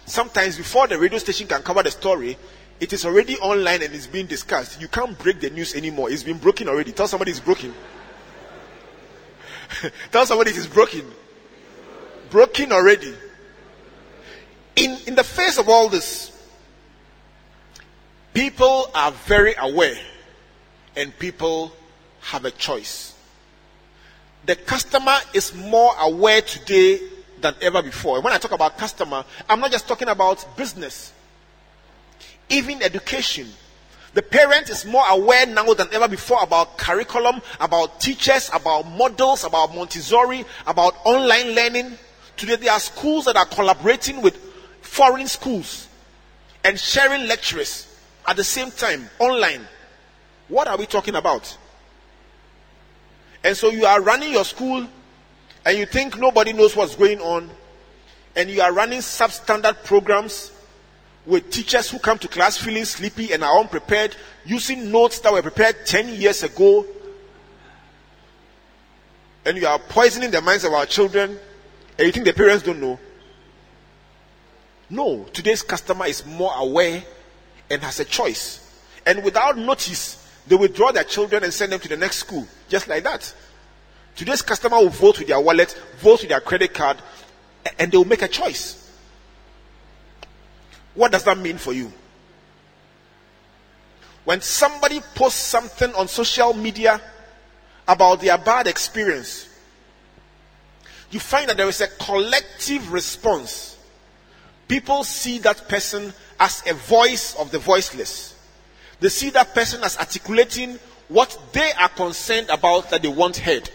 Sometimes 0.05 0.55
before 0.55 0.87
the 0.87 0.97
radio 0.97 1.17
station 1.17 1.47
can 1.47 1.61
cover 1.63 1.83
the 1.83 1.91
story, 1.91 2.37
it 2.79 2.93
is 2.93 3.05
already 3.05 3.37
online 3.39 3.83
and 3.83 3.93
it's 3.93 4.07
being 4.07 4.27
discussed. 4.27 4.79
You 4.79 4.87
can't 4.87 5.19
break 5.19 5.41
the 5.41 5.49
news 5.49 5.75
anymore. 5.75 6.09
It's 6.09 6.23
been 6.23 6.37
broken 6.37 6.69
already. 6.69 6.93
Tell 6.93 7.09
somebody 7.09 7.31
it's 7.31 7.41
broken. 7.41 7.73
Tell 10.11 10.25
somebody 10.25 10.51
it's 10.51 10.67
broken. 10.67 11.11
Broken 12.29 12.71
already. 12.71 13.13
In, 14.77 14.97
in 15.07 15.15
the 15.15 15.25
face 15.25 15.57
of 15.57 15.67
all 15.67 15.89
this, 15.89 16.36
People 18.37 18.91
are 18.93 19.11
very 19.25 19.55
aware 19.57 19.97
and 20.95 21.17
people 21.17 21.73
have 22.21 22.45
a 22.45 22.51
choice. 22.51 23.15
The 24.45 24.55
customer 24.55 25.17
is 25.33 25.55
more 25.55 25.95
aware 25.99 26.43
today 26.43 26.99
than 27.41 27.55
ever 27.63 27.81
before. 27.81 28.21
When 28.21 28.31
I 28.31 28.37
talk 28.37 28.51
about 28.51 28.77
customer, 28.77 29.25
I'm 29.49 29.59
not 29.59 29.71
just 29.71 29.87
talking 29.87 30.07
about 30.07 30.55
business, 30.55 31.13
even 32.47 32.83
education. 32.83 33.47
The 34.13 34.21
parent 34.21 34.69
is 34.69 34.85
more 34.85 35.05
aware 35.09 35.47
now 35.47 35.73
than 35.73 35.87
ever 35.91 36.07
before 36.07 36.43
about 36.43 36.77
curriculum, 36.77 37.41
about 37.59 37.99
teachers, 37.99 38.51
about 38.53 38.83
models, 38.83 39.45
about 39.45 39.73
Montessori, 39.73 40.45
about 40.67 40.93
online 41.05 41.55
learning. 41.55 41.97
Today, 42.35 42.57
there 42.57 42.71
are 42.73 42.79
schools 42.79 43.25
that 43.25 43.35
are 43.35 43.47
collaborating 43.47 44.21
with 44.21 44.37
foreign 44.81 45.27
schools 45.27 45.87
and 46.63 46.79
sharing 46.79 47.25
lecturers 47.25 47.87
at 48.27 48.35
the 48.35 48.43
same 48.43 48.69
time 48.71 49.09
online. 49.17 49.65
What 50.49 50.67
are 50.67 50.77
we 50.77 50.85
talking 50.85 51.15
about? 51.15 51.57
And 53.43 53.55
so 53.55 53.69
you 53.69 53.85
are 53.85 54.01
running 54.01 54.33
your 54.33 54.43
school 54.43 54.85
and 55.65 55.77
you 55.77 55.85
think 55.85 56.17
nobody 56.17 56.53
knows 56.53 56.75
what's 56.75 56.95
going 56.95 57.19
on, 57.19 57.49
and 58.37 58.49
you 58.49 58.61
are 58.61 58.71
running 58.71 58.99
substandard 58.99 59.83
programs 59.83 60.53
with 61.25 61.49
teachers 61.49 61.89
who 61.89 61.99
come 61.99 62.17
to 62.19 62.27
class 62.29 62.57
feeling 62.57 62.85
sleepy 62.85 63.33
and 63.33 63.43
are 63.43 63.59
unprepared, 63.59 64.15
using 64.45 64.89
notes 64.89 65.19
that 65.19 65.33
were 65.33 65.41
prepared 65.41 65.75
10 65.85 66.15
years 66.15 66.43
ago, 66.43 66.85
and 69.43 69.57
you 69.57 69.67
are 69.67 69.77
poisoning 69.77 70.31
the 70.31 70.41
minds 70.41 70.63
of 70.63 70.71
our 70.71 70.85
children, 70.85 71.37
and 71.97 72.05
you 72.05 72.13
think 72.13 72.25
the 72.25 72.33
parents 72.33 72.63
don't 72.63 72.79
know. 72.79 72.97
No, 74.89 75.25
today's 75.33 75.63
customer 75.63 76.05
is 76.05 76.25
more 76.25 76.53
aware 76.55 77.03
and 77.69 77.81
has 77.81 77.99
a 77.99 78.05
choice. 78.05 78.63
And 79.05 79.23
without 79.23 79.57
notice, 79.57 80.25
they 80.47 80.55
withdraw 80.55 80.91
their 80.91 81.03
children 81.03 81.43
and 81.43 81.53
send 81.53 81.71
them 81.71 81.79
to 81.79 81.87
the 81.89 81.97
next 81.97 82.17
school. 82.17 82.47
Just 82.69 82.87
like 82.87 83.03
that. 83.03 83.33
Today's 84.15 84.41
customer 84.41 84.77
will 84.77 84.89
vote 84.89 85.19
with 85.19 85.27
their 85.27 85.39
wallet, 85.39 85.77
vote 85.99 86.21
with 86.21 86.29
their 86.29 86.41
credit 86.41 86.73
card, 86.73 86.97
and 87.77 87.91
they 87.91 87.97
will 87.97 88.05
make 88.05 88.21
a 88.21 88.27
choice. 88.27 88.91
What 90.95 91.11
does 91.11 91.23
that 91.23 91.37
mean 91.37 91.57
for 91.57 91.73
you? 91.73 91.93
When 94.25 94.41
somebody 94.41 94.99
posts 95.15 95.39
something 95.39 95.93
on 95.93 96.07
social 96.07 96.53
media 96.53 96.99
about 97.87 98.19
their 98.19 98.37
bad 98.37 98.67
experience, 98.67 99.47
you 101.11 101.19
find 101.19 101.47
that 101.49 101.57
there 101.57 101.69
is 101.69 101.79
a 101.79 101.87
collective 101.87 102.91
response. 102.91 103.77
People 104.67 105.03
see 105.03 105.39
that 105.39 105.69
person 105.69 106.13
as 106.39 106.63
a 106.67 106.73
voice 106.73 107.35
of 107.35 107.51
the 107.51 107.59
voiceless. 107.59 108.35
They 108.99 109.09
see 109.09 109.29
that 109.31 109.53
person 109.53 109.83
as 109.83 109.97
articulating 109.97 110.79
what 111.07 111.37
they 111.53 111.71
are 111.73 111.89
concerned 111.89 112.49
about 112.49 112.89
that 112.89 113.01
they 113.01 113.07
want 113.07 113.37
heard. 113.37 113.69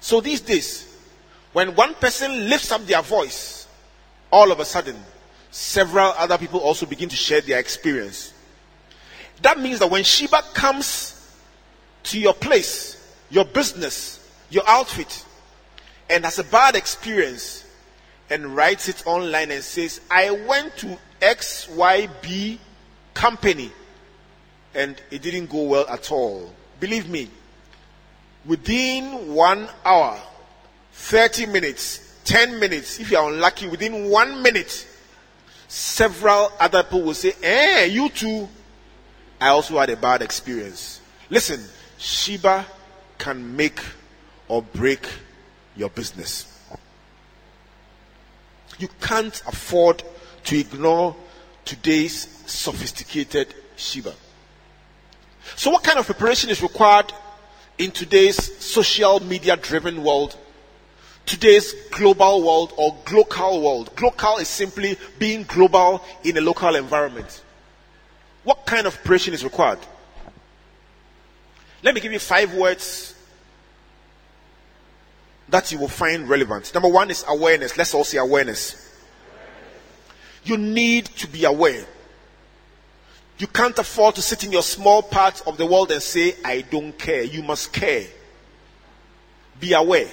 So 0.00 0.20
these 0.20 0.40
days, 0.40 0.88
when 1.52 1.74
one 1.74 1.94
person 1.94 2.48
lifts 2.48 2.72
up 2.72 2.84
their 2.86 3.02
voice, 3.02 3.68
all 4.30 4.50
of 4.50 4.58
a 4.58 4.64
sudden, 4.64 4.96
several 5.50 6.12
other 6.16 6.38
people 6.38 6.60
also 6.60 6.86
begin 6.86 7.08
to 7.10 7.16
share 7.16 7.42
their 7.42 7.58
experience. 7.58 8.32
That 9.42 9.60
means 9.60 9.78
that 9.80 9.90
when 9.90 10.02
Sheba 10.02 10.42
comes 10.54 11.36
to 12.04 12.18
your 12.18 12.34
place, 12.34 12.98
your 13.30 13.44
business, 13.44 14.28
your 14.50 14.62
outfit, 14.66 15.24
and 16.08 16.24
has 16.24 16.38
a 16.38 16.44
bad 16.44 16.74
experience, 16.74 17.61
and 18.32 18.56
writes 18.56 18.88
it 18.88 19.06
online 19.06 19.50
and 19.50 19.62
says, 19.62 20.00
I 20.10 20.30
went 20.30 20.74
to 20.78 20.98
XYB 21.20 22.58
company 23.12 23.70
and 24.74 25.00
it 25.10 25.20
didn't 25.20 25.50
go 25.50 25.64
well 25.64 25.86
at 25.88 26.10
all. 26.10 26.50
Believe 26.80 27.10
me, 27.10 27.28
within 28.46 29.34
one 29.34 29.68
hour, 29.84 30.18
30 30.92 31.46
minutes, 31.46 32.20
10 32.24 32.58
minutes, 32.58 32.98
if 33.00 33.10
you 33.10 33.18
are 33.18 33.30
unlucky, 33.30 33.68
within 33.68 34.08
one 34.08 34.42
minute, 34.42 34.88
several 35.68 36.50
other 36.58 36.82
people 36.82 37.02
will 37.02 37.14
say, 37.14 37.34
Eh, 37.42 37.84
you 37.84 38.08
too. 38.08 38.48
I 39.38 39.48
also 39.48 39.78
had 39.78 39.90
a 39.90 39.96
bad 39.96 40.22
experience. 40.22 41.02
Listen, 41.28 41.60
Sheba 41.98 42.64
can 43.18 43.56
make 43.56 43.80
or 44.48 44.62
break 44.62 45.06
your 45.76 45.90
business. 45.90 46.51
You 48.78 48.88
can't 49.00 49.40
afford 49.46 50.02
to 50.44 50.58
ignore 50.58 51.16
today's 51.64 52.28
sophisticated 52.46 53.54
Sheba. 53.76 54.14
So, 55.56 55.70
what 55.70 55.84
kind 55.84 55.98
of 55.98 56.06
preparation 56.06 56.50
is 56.50 56.62
required 56.62 57.12
in 57.78 57.90
today's 57.90 58.36
social 58.64 59.20
media 59.20 59.56
driven 59.56 60.02
world, 60.02 60.36
today's 61.26 61.72
global 61.90 62.42
world, 62.42 62.72
or 62.76 62.96
local 63.12 63.62
world? 63.62 63.94
Global 63.96 64.38
is 64.38 64.48
simply 64.48 64.96
being 65.18 65.44
global 65.44 66.02
in 66.24 66.36
a 66.36 66.40
local 66.40 66.74
environment. 66.74 67.42
What 68.44 68.66
kind 68.66 68.86
of 68.86 68.94
preparation 68.94 69.34
is 69.34 69.44
required? 69.44 69.78
Let 71.82 71.94
me 71.94 72.00
give 72.00 72.12
you 72.12 72.18
five 72.18 72.54
words 72.54 73.14
that 75.52 75.70
you 75.70 75.78
will 75.78 75.86
find 75.86 76.28
relevant. 76.28 76.72
Number 76.72 76.88
one 76.88 77.10
is 77.10 77.24
awareness. 77.28 77.76
Let's 77.76 77.92
all 77.92 78.04
say 78.04 78.16
awareness. 78.16 78.90
You 80.44 80.56
need 80.56 81.04
to 81.04 81.28
be 81.28 81.44
aware. 81.44 81.84
You 83.36 83.46
can't 83.46 83.78
afford 83.78 84.14
to 84.14 84.22
sit 84.22 84.44
in 84.44 84.52
your 84.52 84.62
small 84.62 85.02
part 85.02 85.46
of 85.46 85.58
the 85.58 85.66
world 85.66 85.92
and 85.92 86.02
say, 86.02 86.34
I 86.42 86.62
don't 86.62 86.98
care. 86.98 87.22
You 87.22 87.42
must 87.42 87.70
care. 87.70 88.06
Be 89.60 89.74
aware. 89.74 90.08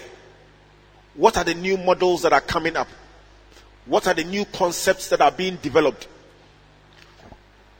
What 1.15 1.37
are 1.37 1.45
the 1.45 1.53
new 1.53 1.77
models 1.77 2.21
that 2.23 2.33
are 2.33 2.41
coming 2.41 2.75
up? 2.75 2.89
What 3.85 4.07
are 4.07 4.13
the 4.13 4.25
new 4.25 4.43
concepts 4.43 5.07
that 5.07 5.21
are 5.21 5.31
being 5.31 5.55
developed? 5.61 6.09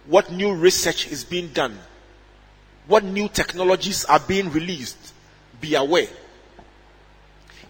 What 0.08 0.32
new 0.32 0.56
research 0.56 1.12
is 1.12 1.26
being 1.26 1.50
done? 1.50 1.78
What 2.88 3.04
new 3.04 3.28
technologies 3.28 4.06
are 4.06 4.20
being 4.20 4.50
released? 4.50 5.14
Be 5.60 5.76
aware. 5.76 6.08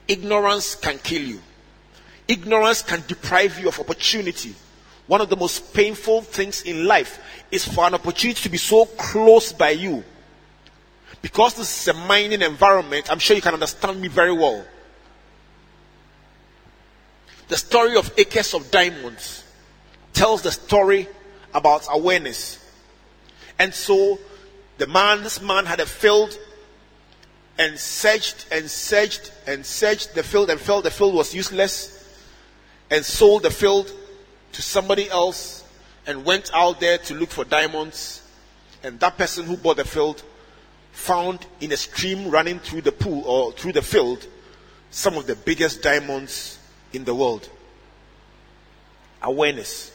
Ignorance 0.10 0.74
can 0.74 0.98
kill 0.98 1.22
you. 1.22 1.40
Ignorance 2.28 2.82
can 2.82 3.04
deprive 3.08 3.60
you 3.60 3.70
of 3.70 3.80
opportunity. 3.80 4.56
One 5.06 5.22
of 5.22 5.30
the 5.30 5.36
most 5.36 5.74
painful 5.74 6.24
things 6.24 6.64
in 6.64 6.86
life 6.86 7.20
is 7.52 7.68
for 7.68 7.86
an 7.86 7.94
opportunity 7.94 8.42
to 8.42 8.50
be 8.50 8.58
so 8.58 8.86
close 8.86 9.54
by 9.54 9.70
you. 9.70 10.04
Because 11.22 11.54
this 11.56 11.82
is 11.82 11.88
a 11.90 11.94
mining 11.94 12.42
environment, 12.42 13.12
I'm 13.12 13.20
sure 13.20 13.36
you 13.36 13.42
can 13.42 13.54
understand 13.54 14.02
me 14.02 14.08
very 14.08 14.34
well. 14.34 14.66
The 17.48 17.58
story 17.58 17.96
of 17.96 18.12
acres 18.18 18.54
of 18.54 18.72
diamonds 18.72 19.44
tells 20.14 20.42
the 20.42 20.52
story 20.52 21.08
about 21.54 21.88
awareness. 21.90 22.64
And 23.60 23.74
so 23.74 24.20
the 24.78 24.88
man, 24.88 25.24
this 25.24 25.42
man 25.42 25.66
had 25.66 25.80
a 25.80 25.86
field 25.86 26.38
and 27.60 27.78
searched 27.78 28.48
and 28.52 28.72
searched 28.72 29.34
and 29.46 29.66
searched 29.66 30.16
the 30.16 30.24
field 30.24 30.50
and 30.50 30.60
felt 30.60 30.86
the 30.86 30.92
field 30.92 31.14
was 31.14 31.36
useless 31.36 32.18
and 32.90 33.04
sold 33.04 33.44
the 33.44 33.52
field 33.52 33.92
to 34.54 34.62
somebody 34.62 35.10
else 35.10 35.66
and 36.08 36.24
went 36.24 36.50
out 36.54 36.80
there 36.80 36.98
to 36.98 37.14
look 37.14 37.30
for 37.30 37.44
diamonds. 37.44 38.24
And 38.82 38.98
that 39.02 39.18
person 39.18 39.46
who 39.46 39.58
bought 39.58 39.76
the 39.76 39.86
field 39.86 40.24
found 40.94 41.46
in 41.60 41.74
a 41.74 41.78
stream 41.78 42.32
running 42.32 42.60
through 42.60 42.82
the 42.82 42.94
pool 42.94 43.24
or 43.26 43.52
through 43.52 43.74
the 43.74 43.82
field 43.82 44.26
some 44.90 45.18
of 45.18 45.28
the 45.28 45.36
biggest 45.36 45.84
diamonds 45.84 46.58
in 46.94 47.04
the 47.04 47.14
world. 47.14 47.50
Awareness. 49.22 49.92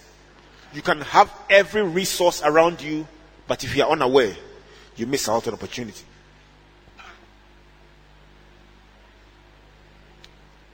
You 0.74 0.82
can 0.82 1.00
have 1.00 1.32
every 1.48 1.82
resource 1.82 2.42
around 2.44 2.82
you, 2.82 3.08
but 3.48 3.64
if 3.64 3.74
you 3.74 3.84
are 3.84 3.90
unaware, 3.90 4.36
you 4.96 5.06
miss 5.06 5.30
out 5.30 5.48
on 5.48 5.54
opportunity. 5.54 6.04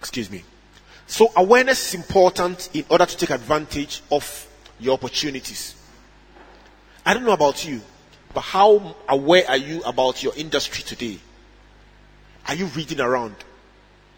Excuse 0.00 0.30
me. 0.30 0.42
So 1.06 1.30
awareness 1.36 1.88
is 1.88 1.94
important 1.94 2.70
in 2.72 2.84
order 2.88 3.04
to 3.04 3.16
take 3.16 3.30
advantage 3.30 4.02
of 4.10 4.48
your 4.80 4.94
opportunities. 4.94 5.74
I 7.04 7.14
don't 7.14 7.24
know 7.24 7.32
about 7.32 7.66
you, 7.66 7.82
but 8.32 8.40
how 8.40 8.96
aware 9.08 9.44
are 9.48 9.56
you 9.58 9.82
about 9.82 10.22
your 10.22 10.32
industry 10.36 10.82
today? 10.82 11.18
Are 12.48 12.54
you 12.54 12.66
reading 12.66 13.00
around? 13.00 13.34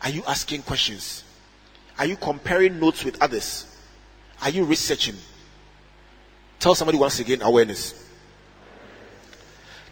Are 0.03 0.11
you 0.11 0.23
asking 0.27 0.63
questions? 0.63 1.25
Are 1.99 2.07
you 2.07 2.17
comparing 2.17 2.79
notes 2.79 3.05
with 3.05 3.21
others? 3.21 3.67
Are 4.41 4.51
you 4.51 4.65
researching? 4.65 5.17
Tell 6.61 6.77
somebody 6.77 6.99
once 6.99 7.19
again 7.19 7.43
awareness. 7.43 8.09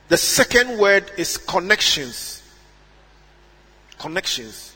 The 0.09 0.17
second 0.17 0.79
word 0.79 1.11
is 1.17 1.37
connections. 1.37 2.43
Connections. 3.99 4.70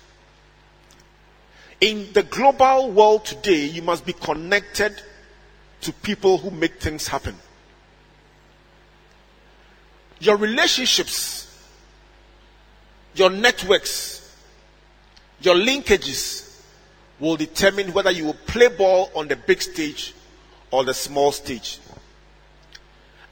In 1.81 2.13
the 2.13 2.23
global 2.23 2.91
world 2.91 3.25
today, 3.25 3.67
you 3.67 3.83
must 3.83 4.07
be 4.07 4.13
connected 4.13 5.01
to 5.83 5.93
people 5.93 6.39
who 6.39 6.51
make 6.51 6.81
things 6.81 7.09
happen. 7.09 7.37
Your 10.21 10.37
relationships, 10.37 11.47
your 13.15 13.31
networks, 13.31 14.35
your 15.41 15.57
linkages 15.57 16.63
will 17.21 17.37
determine 17.37 17.93
whether 17.93 18.11
you 18.11 18.25
will 18.25 18.37
play 18.47 18.69
ball 18.69 19.11
on 19.15 19.29
the 19.29 19.37
big 19.37 19.61
stage 19.61 20.15
or 20.71 20.85
the 20.85 20.95
small 20.95 21.33
stage. 21.33 21.79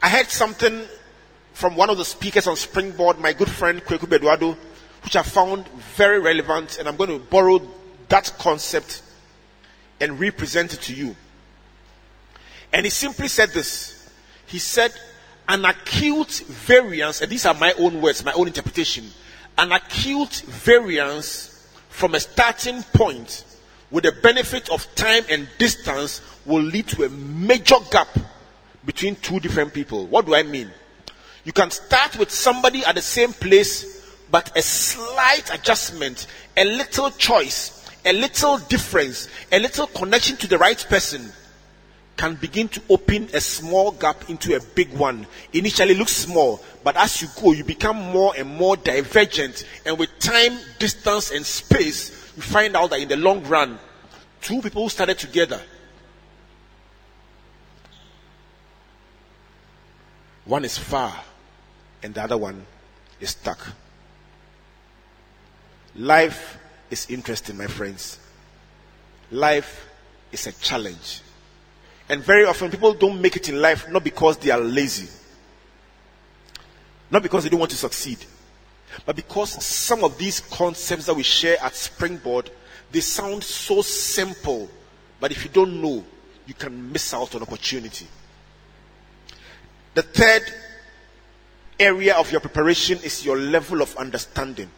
I 0.02 0.08
heard 0.08 0.28
something 0.28 0.82
from 1.52 1.76
one 1.76 1.90
of 1.90 1.98
the 1.98 2.04
speakers 2.04 2.46
on 2.46 2.56
Springboard, 2.56 3.18
my 3.18 3.32
good 3.32 3.50
friend 3.50 3.82
Kweku 3.82 4.06
Bedu-Addo, 4.06 4.56
which 5.04 5.16
I 5.16 5.22
found 5.22 5.66
very 5.96 6.20
relevant, 6.20 6.78
and 6.78 6.88
I'm 6.88 6.96
going 6.96 7.10
to 7.10 7.18
borrow 7.18 7.60
that 8.12 8.30
concept 8.38 9.02
and 9.98 10.20
represent 10.20 10.74
it 10.74 10.82
to 10.82 10.94
you. 10.94 11.16
And 12.70 12.84
he 12.84 12.90
simply 12.90 13.26
said 13.26 13.48
this. 13.50 14.10
He 14.46 14.58
said, 14.58 14.92
an 15.48 15.64
acute 15.64 16.44
variance, 16.46 17.22
and 17.22 17.32
these 17.32 17.46
are 17.46 17.54
my 17.54 17.72
own 17.78 18.02
words, 18.02 18.22
my 18.22 18.32
own 18.34 18.48
interpretation, 18.48 19.04
an 19.56 19.72
acute 19.72 20.42
variance 20.46 21.66
from 21.88 22.14
a 22.14 22.20
starting 22.20 22.82
point 22.92 23.44
with 23.90 24.04
the 24.04 24.12
benefit 24.12 24.68
of 24.68 24.86
time 24.94 25.24
and 25.30 25.48
distance 25.58 26.20
will 26.44 26.62
lead 26.62 26.86
to 26.88 27.04
a 27.04 27.08
major 27.08 27.76
gap 27.90 28.08
between 28.84 29.16
two 29.16 29.40
different 29.40 29.72
people. 29.72 30.06
What 30.06 30.26
do 30.26 30.34
I 30.34 30.42
mean? 30.42 30.70
You 31.44 31.52
can 31.52 31.70
start 31.70 32.18
with 32.18 32.30
somebody 32.30 32.84
at 32.84 32.94
the 32.94 33.02
same 33.02 33.32
place, 33.32 34.14
but 34.30 34.54
a 34.56 34.62
slight 34.62 35.50
adjustment, 35.54 36.26
a 36.58 36.64
little 36.64 37.10
choice, 37.10 37.81
a 38.04 38.12
little 38.12 38.58
difference, 38.58 39.28
a 39.50 39.58
little 39.58 39.86
connection 39.86 40.36
to 40.38 40.46
the 40.46 40.58
right 40.58 40.84
person 40.88 41.32
can 42.16 42.34
begin 42.36 42.68
to 42.68 42.80
open 42.90 43.28
a 43.34 43.40
small 43.40 43.90
gap 43.90 44.28
into 44.28 44.54
a 44.54 44.60
big 44.60 44.92
one. 44.92 45.26
Initially 45.52 45.94
looks 45.94 46.12
small, 46.12 46.62
but 46.84 46.96
as 46.96 47.22
you 47.22 47.28
go, 47.40 47.52
you 47.52 47.64
become 47.64 47.96
more 47.96 48.34
and 48.36 48.48
more 48.48 48.76
divergent. 48.76 49.64
And 49.86 49.98
with 49.98 50.10
time, 50.18 50.58
distance, 50.78 51.30
and 51.30 51.44
space, 51.44 52.10
you 52.36 52.42
find 52.42 52.76
out 52.76 52.90
that 52.90 53.00
in 53.00 53.08
the 53.08 53.16
long 53.16 53.42
run, 53.44 53.78
two 54.40 54.60
people 54.60 54.88
started 54.88 55.18
together, 55.18 55.60
one 60.44 60.64
is 60.64 60.76
far 60.76 61.14
and 62.02 62.14
the 62.14 62.22
other 62.22 62.36
one 62.36 62.66
is 63.20 63.30
stuck. 63.30 63.58
Life 65.94 66.58
is 66.92 67.06
interesting, 67.08 67.56
my 67.56 67.66
friends. 67.66 68.18
Life 69.30 69.88
is 70.30 70.46
a 70.46 70.52
challenge. 70.52 71.22
And 72.08 72.22
very 72.22 72.44
often 72.44 72.70
people 72.70 72.92
don't 72.92 73.20
make 73.20 73.36
it 73.36 73.48
in 73.48 73.60
life 73.60 73.88
not 73.88 74.04
because 74.04 74.36
they 74.36 74.50
are 74.50 74.60
lazy, 74.60 75.08
not 77.10 77.22
because 77.22 77.44
they 77.44 77.50
don't 77.50 77.60
want 77.60 77.70
to 77.70 77.76
succeed, 77.76 78.18
but 79.06 79.16
because 79.16 79.64
some 79.64 80.04
of 80.04 80.18
these 80.18 80.40
concepts 80.40 81.06
that 81.06 81.14
we 81.14 81.22
share 81.22 81.56
at 81.62 81.74
Springboard, 81.74 82.50
they 82.90 83.00
sound 83.00 83.42
so 83.42 83.80
simple, 83.80 84.68
but 85.18 85.30
if 85.30 85.44
you 85.44 85.50
don't 85.50 85.80
know, 85.80 86.04
you 86.46 86.54
can 86.54 86.92
miss 86.92 87.14
out 87.14 87.34
on 87.34 87.42
opportunity. 87.42 88.06
The 89.94 90.02
third 90.02 90.42
area 91.78 92.14
of 92.16 92.30
your 92.30 92.40
preparation 92.40 92.98
is 93.02 93.24
your 93.24 93.38
level 93.38 93.80
of 93.80 93.96
understanding. 93.96 94.68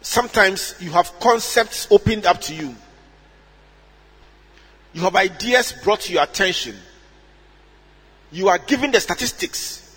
Sometimes 0.00 0.74
you 0.80 0.90
have 0.92 1.18
concepts 1.20 1.88
opened 1.90 2.26
up 2.26 2.40
to 2.42 2.54
you. 2.54 2.74
You 4.92 5.02
have 5.02 5.16
ideas 5.16 5.74
brought 5.84 6.00
to 6.02 6.12
your 6.12 6.22
attention. 6.22 6.76
You 8.30 8.48
are 8.48 8.58
given 8.58 8.90
the 8.90 9.00
statistics. 9.00 9.96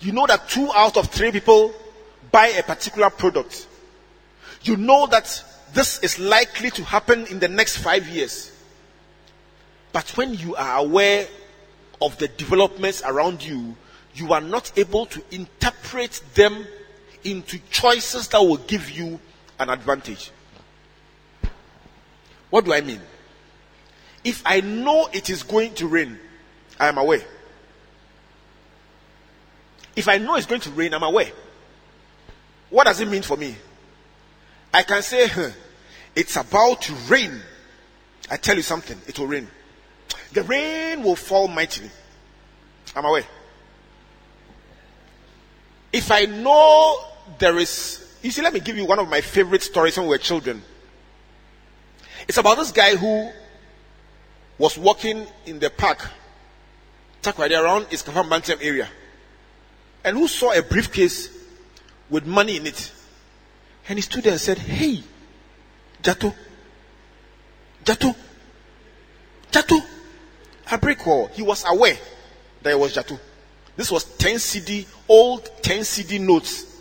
You 0.00 0.12
know 0.12 0.26
that 0.26 0.48
two 0.48 0.70
out 0.74 0.96
of 0.96 1.08
three 1.08 1.30
people 1.30 1.74
buy 2.30 2.48
a 2.48 2.62
particular 2.62 3.10
product. 3.10 3.66
You 4.62 4.76
know 4.76 5.06
that 5.06 5.42
this 5.72 6.00
is 6.00 6.18
likely 6.18 6.70
to 6.70 6.84
happen 6.84 7.26
in 7.26 7.38
the 7.38 7.48
next 7.48 7.78
five 7.78 8.06
years. 8.08 8.52
But 9.92 10.16
when 10.16 10.34
you 10.34 10.54
are 10.56 10.78
aware 10.78 11.26
of 12.02 12.18
the 12.18 12.28
developments 12.28 13.02
around 13.04 13.42
you, 13.42 13.76
you 14.14 14.32
are 14.32 14.40
not 14.40 14.72
able 14.76 15.06
to 15.06 15.22
interpret 15.30 16.20
them 16.34 16.66
into 17.24 17.58
choices 17.70 18.28
that 18.28 18.40
will 18.40 18.56
give 18.58 18.90
you 18.90 19.18
an 19.58 19.70
advantage. 19.70 20.30
What 22.50 22.64
do 22.64 22.72
I 22.72 22.80
mean? 22.80 23.00
If 24.24 24.42
I 24.44 24.60
know 24.60 25.08
it 25.12 25.30
is 25.30 25.42
going 25.42 25.74
to 25.74 25.86
rain, 25.86 26.18
I 26.78 26.88
am 26.88 26.98
aware. 26.98 27.22
If 29.94 30.08
I 30.08 30.18
know 30.18 30.36
it's 30.36 30.46
going 30.46 30.60
to 30.62 30.70
rain, 30.70 30.92
I'm 30.92 31.02
aware. 31.02 31.30
What 32.70 32.84
does 32.84 33.00
it 33.00 33.08
mean 33.08 33.22
for 33.22 33.36
me? 33.36 33.56
I 34.74 34.82
can 34.82 35.02
say, 35.02 35.26
huh, 35.28 35.50
it's 36.14 36.36
about 36.36 36.82
to 36.82 36.92
rain. 37.08 37.40
I 38.30 38.36
tell 38.36 38.56
you 38.56 38.62
something, 38.62 39.00
it 39.06 39.18
will 39.18 39.26
rain. 39.26 39.48
The 40.32 40.42
rain 40.42 41.02
will 41.02 41.16
fall 41.16 41.48
mightily. 41.48 41.90
I'm 42.94 43.04
aware. 43.04 43.24
If 45.92 46.10
I 46.10 46.26
know 46.26 46.98
there 47.38 47.56
is, 47.58 48.05
you 48.26 48.32
see, 48.32 48.42
let 48.42 48.52
me 48.52 48.58
give 48.58 48.76
you 48.76 48.84
one 48.84 48.98
of 48.98 49.08
my 49.08 49.20
favorite 49.20 49.62
stories 49.62 49.96
when 49.96 50.06
we 50.06 50.10
were 50.10 50.18
children. 50.18 50.60
It's 52.26 52.38
about 52.38 52.56
this 52.56 52.72
guy 52.72 52.96
who 52.96 53.30
was 54.58 54.76
walking 54.76 55.24
in 55.46 55.60
the 55.60 55.70
park, 55.70 56.10
Takoradi 57.22 57.60
around 57.60 57.84
Iskafam 57.84 58.28
Bantam 58.28 58.58
area, 58.60 58.88
and 60.04 60.16
who 60.16 60.26
saw 60.26 60.52
a 60.52 60.60
briefcase 60.60 61.30
with 62.10 62.26
money 62.26 62.56
in 62.56 62.66
it. 62.66 62.92
And 63.88 63.96
he 63.96 64.02
stood 64.02 64.24
there 64.24 64.32
and 64.32 64.40
said, 64.40 64.58
Hey, 64.58 65.04
Jato, 66.02 66.34
Jato, 67.84 68.14
Jato. 69.52 69.76
A 70.72 70.78
brick 70.78 71.06
wall. 71.06 71.28
He 71.32 71.42
was 71.42 71.64
aware 71.64 71.96
that 72.62 72.70
it 72.70 72.78
was 72.78 72.92
Jato. 72.92 73.20
This 73.76 73.92
was 73.92 74.02
10 74.02 74.36
cedi, 74.36 74.84
old 75.08 75.48
10 75.62 75.82
cedi 75.82 76.20
notes. 76.20 76.75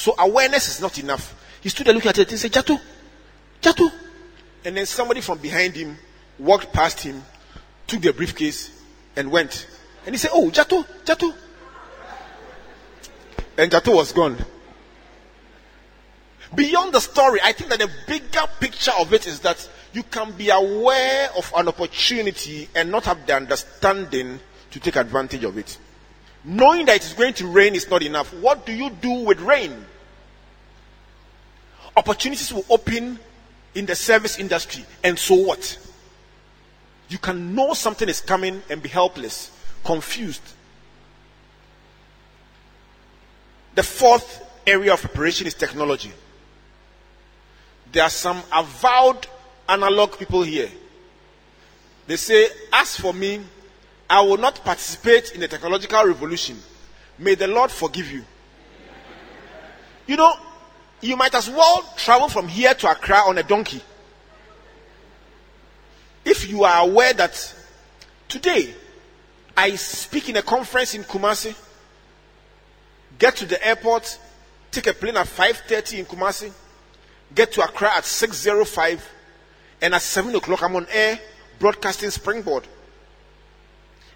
So 0.00 0.14
awareness 0.18 0.66
is 0.70 0.80
not 0.80 0.98
enough. 0.98 1.34
He 1.60 1.68
stood 1.68 1.86
there 1.86 1.92
looking 1.92 2.08
at 2.08 2.16
it 2.16 2.30
and 2.30 2.40
said, 2.40 2.54
Jato, 2.54 2.80
Jato. 3.62 3.90
And 4.64 4.74
then 4.74 4.86
somebody 4.86 5.20
from 5.20 5.36
behind 5.36 5.74
him 5.74 5.98
walked 6.38 6.72
past 6.72 7.00
him, 7.00 7.22
took 7.86 8.00
the 8.00 8.14
briefcase, 8.14 8.82
and 9.14 9.30
went. 9.30 9.66
And 10.06 10.14
he 10.14 10.18
said, 10.18 10.30
Oh, 10.32 10.50
Jato, 10.50 10.86
Jato. 11.06 11.34
And 13.58 13.70
Jato 13.70 13.94
was 13.94 14.12
gone. 14.12 14.38
Beyond 16.54 16.94
the 16.94 17.00
story, 17.00 17.40
I 17.44 17.52
think 17.52 17.68
that 17.68 17.80
the 17.80 17.90
bigger 18.06 18.46
picture 18.58 18.92
of 18.98 19.12
it 19.12 19.26
is 19.26 19.40
that 19.40 19.68
you 19.92 20.02
can 20.04 20.32
be 20.32 20.48
aware 20.48 21.28
of 21.36 21.52
an 21.54 21.68
opportunity 21.68 22.70
and 22.74 22.90
not 22.90 23.04
have 23.04 23.26
the 23.26 23.36
understanding 23.36 24.40
to 24.70 24.80
take 24.80 24.96
advantage 24.96 25.44
of 25.44 25.58
it. 25.58 25.76
Knowing 26.44 26.86
that 26.86 26.96
it 26.96 27.04
is 27.04 27.12
going 27.12 27.34
to 27.34 27.46
rain 27.46 27.74
is 27.74 27.88
not 27.90 28.02
enough. 28.02 28.32
What 28.34 28.64
do 28.64 28.72
you 28.72 28.90
do 28.90 29.10
with 29.10 29.40
rain? 29.40 29.84
Opportunities 31.96 32.52
will 32.52 32.64
open 32.70 33.18
in 33.74 33.86
the 33.86 33.94
service 33.94 34.38
industry, 34.38 34.84
and 35.04 35.18
so 35.18 35.34
what? 35.34 35.78
You 37.08 37.18
can 37.18 37.54
know 37.54 37.74
something 37.74 38.08
is 38.08 38.20
coming 38.20 38.62
and 38.70 38.82
be 38.82 38.88
helpless, 38.88 39.50
confused. 39.84 40.42
The 43.74 43.82
fourth 43.82 44.42
area 44.66 44.92
of 44.92 45.00
preparation 45.00 45.46
is 45.46 45.54
technology. 45.54 46.12
There 47.92 48.02
are 48.02 48.10
some 48.10 48.42
avowed 48.52 49.26
analog 49.68 50.18
people 50.18 50.42
here. 50.42 50.70
They 52.06 52.16
say, 52.16 52.48
As 52.72 52.96
for 52.96 53.12
me, 53.12 53.40
I 54.10 54.20
will 54.22 54.38
not 54.38 54.64
participate 54.64 55.30
in 55.32 55.40
the 55.40 55.46
technological 55.46 56.04
revolution. 56.04 56.60
May 57.16 57.36
the 57.36 57.46
Lord 57.46 57.70
forgive 57.70 58.10
you. 58.10 58.24
You 60.08 60.16
know, 60.16 60.34
you 61.00 61.16
might 61.16 61.32
as 61.36 61.48
well 61.48 61.84
travel 61.96 62.28
from 62.28 62.48
here 62.48 62.74
to 62.74 62.90
Accra 62.90 63.18
on 63.18 63.38
a 63.38 63.44
donkey. 63.44 63.80
If 66.24 66.50
you 66.50 66.64
are 66.64 66.82
aware 66.82 67.12
that 67.14 67.54
today 68.26 68.74
I 69.56 69.76
speak 69.76 70.28
in 70.28 70.36
a 70.36 70.42
conference 70.42 70.94
in 70.94 71.04
Kumasi, 71.04 71.54
get 73.16 73.36
to 73.36 73.46
the 73.46 73.64
airport, 73.64 74.18
take 74.72 74.88
a 74.88 74.92
plane 74.92 75.16
at 75.16 75.28
5:30 75.28 76.00
in 76.00 76.06
Kumasi, 76.06 76.52
get 77.32 77.52
to 77.52 77.62
Accra 77.62 77.96
at 77.96 78.04
6:05, 78.04 79.00
and 79.80 79.94
at 79.94 80.02
7 80.02 80.34
o'clock 80.34 80.62
I'm 80.62 80.74
on 80.74 80.88
air 80.90 81.20
broadcasting 81.60 82.10
Springboard. 82.10 82.66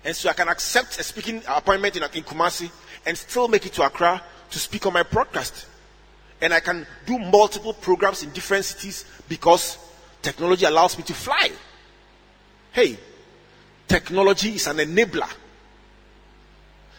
And 0.05 0.15
so 0.15 0.29
I 0.29 0.35
can 0.35 0.49
accept 0.49 1.01
a 1.01 1.03
speaking 1.03 1.43
appointment 1.49 1.97
in, 1.97 2.03
in 2.03 2.23
Kumasi 2.23 2.71
and 3.07 3.17
still 3.17 3.49
make 3.49 3.65
it 3.67 3.73
to 3.75 3.83
Accra 3.83 4.23
to 4.51 4.59
speak 4.59 4.87
on 4.87 4.93
my 4.93 5.03
broadcast. 5.03 5.67
And 6.41 6.53
I 6.53 6.61
can 6.61 6.87
do 7.07 7.19
multiple 7.19 7.73
programs 7.73 8.23
in 8.23 8.31
different 8.31 8.67
cities 8.67 9.05
because 9.29 9.79
technology 10.21 10.67
allows 10.67 10.99
me 10.99 11.05
to 11.05 11.15
fly. 11.15 11.51
Hey, 12.73 12.99
technology 13.89 14.55
is 14.57 14.67
an 14.67 14.77
enabler. 14.77 15.31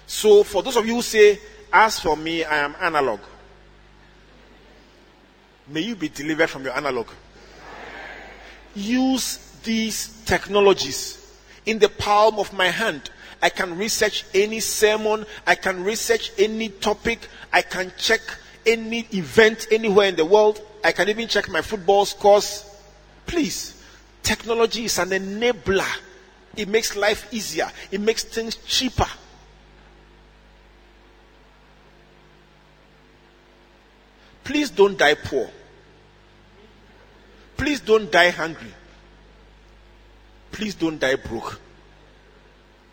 So 0.08 0.44
for 0.44 0.64
those 0.64 0.78
of 0.78 0.88
you 0.88 0.96
who 0.96 1.02
say, 1.02 1.40
as 1.72 2.00
for 2.00 2.16
me, 2.16 2.44
I 2.44 2.58
am 2.58 2.76
analog. 2.80 3.20
May 5.68 5.82
you 5.82 5.96
be 5.96 6.10
delivered 6.10 6.50
from 6.50 6.64
your 6.64 6.76
analog. 6.76 7.08
Use 8.76 9.38
these 9.64 10.24
technologies 10.26 11.25
in 11.66 11.80
the 11.80 11.90
palm 11.90 12.40
of 12.40 12.54
my 12.54 12.68
hand. 12.68 13.10
I 13.42 13.50
can 13.50 13.78
research 13.78 14.26
any 14.34 14.60
sermon. 14.60 15.26
I 15.46 15.56
can 15.56 15.84
research 15.84 16.32
any 16.38 16.70
topic. 16.70 17.28
I 17.52 17.62
can 17.62 17.92
check 17.98 18.22
any 18.66 19.08
event 19.14 19.68
anywhere 19.72 20.08
in 20.08 20.16
the 20.16 20.26
world. 20.26 20.62
I 20.84 20.92
can 20.92 21.10
even 21.10 21.28
check 21.28 21.50
my 21.50 21.62
football 21.62 22.06
scores. 22.06 22.66
Please, 23.26 23.82
technology 24.24 24.86
is 24.86 24.98
an 25.00 25.10
enabler. 25.10 25.98
It 26.56 26.68
makes 26.68 26.96
life 26.96 27.28
easier. 27.34 27.70
It 27.92 28.02
makes 28.02 28.24
things 28.24 28.56
cheaper. 28.56 29.08
Please 34.44 34.70
don't 34.70 34.98
die 34.98 35.16
poor. 35.16 35.50
Please 37.58 37.80
don't 37.80 38.12
die 38.12 38.30
hungry. 38.30 38.74
Please 40.56 40.74
don't 40.74 40.98
die 40.98 41.16
broke. 41.16 41.60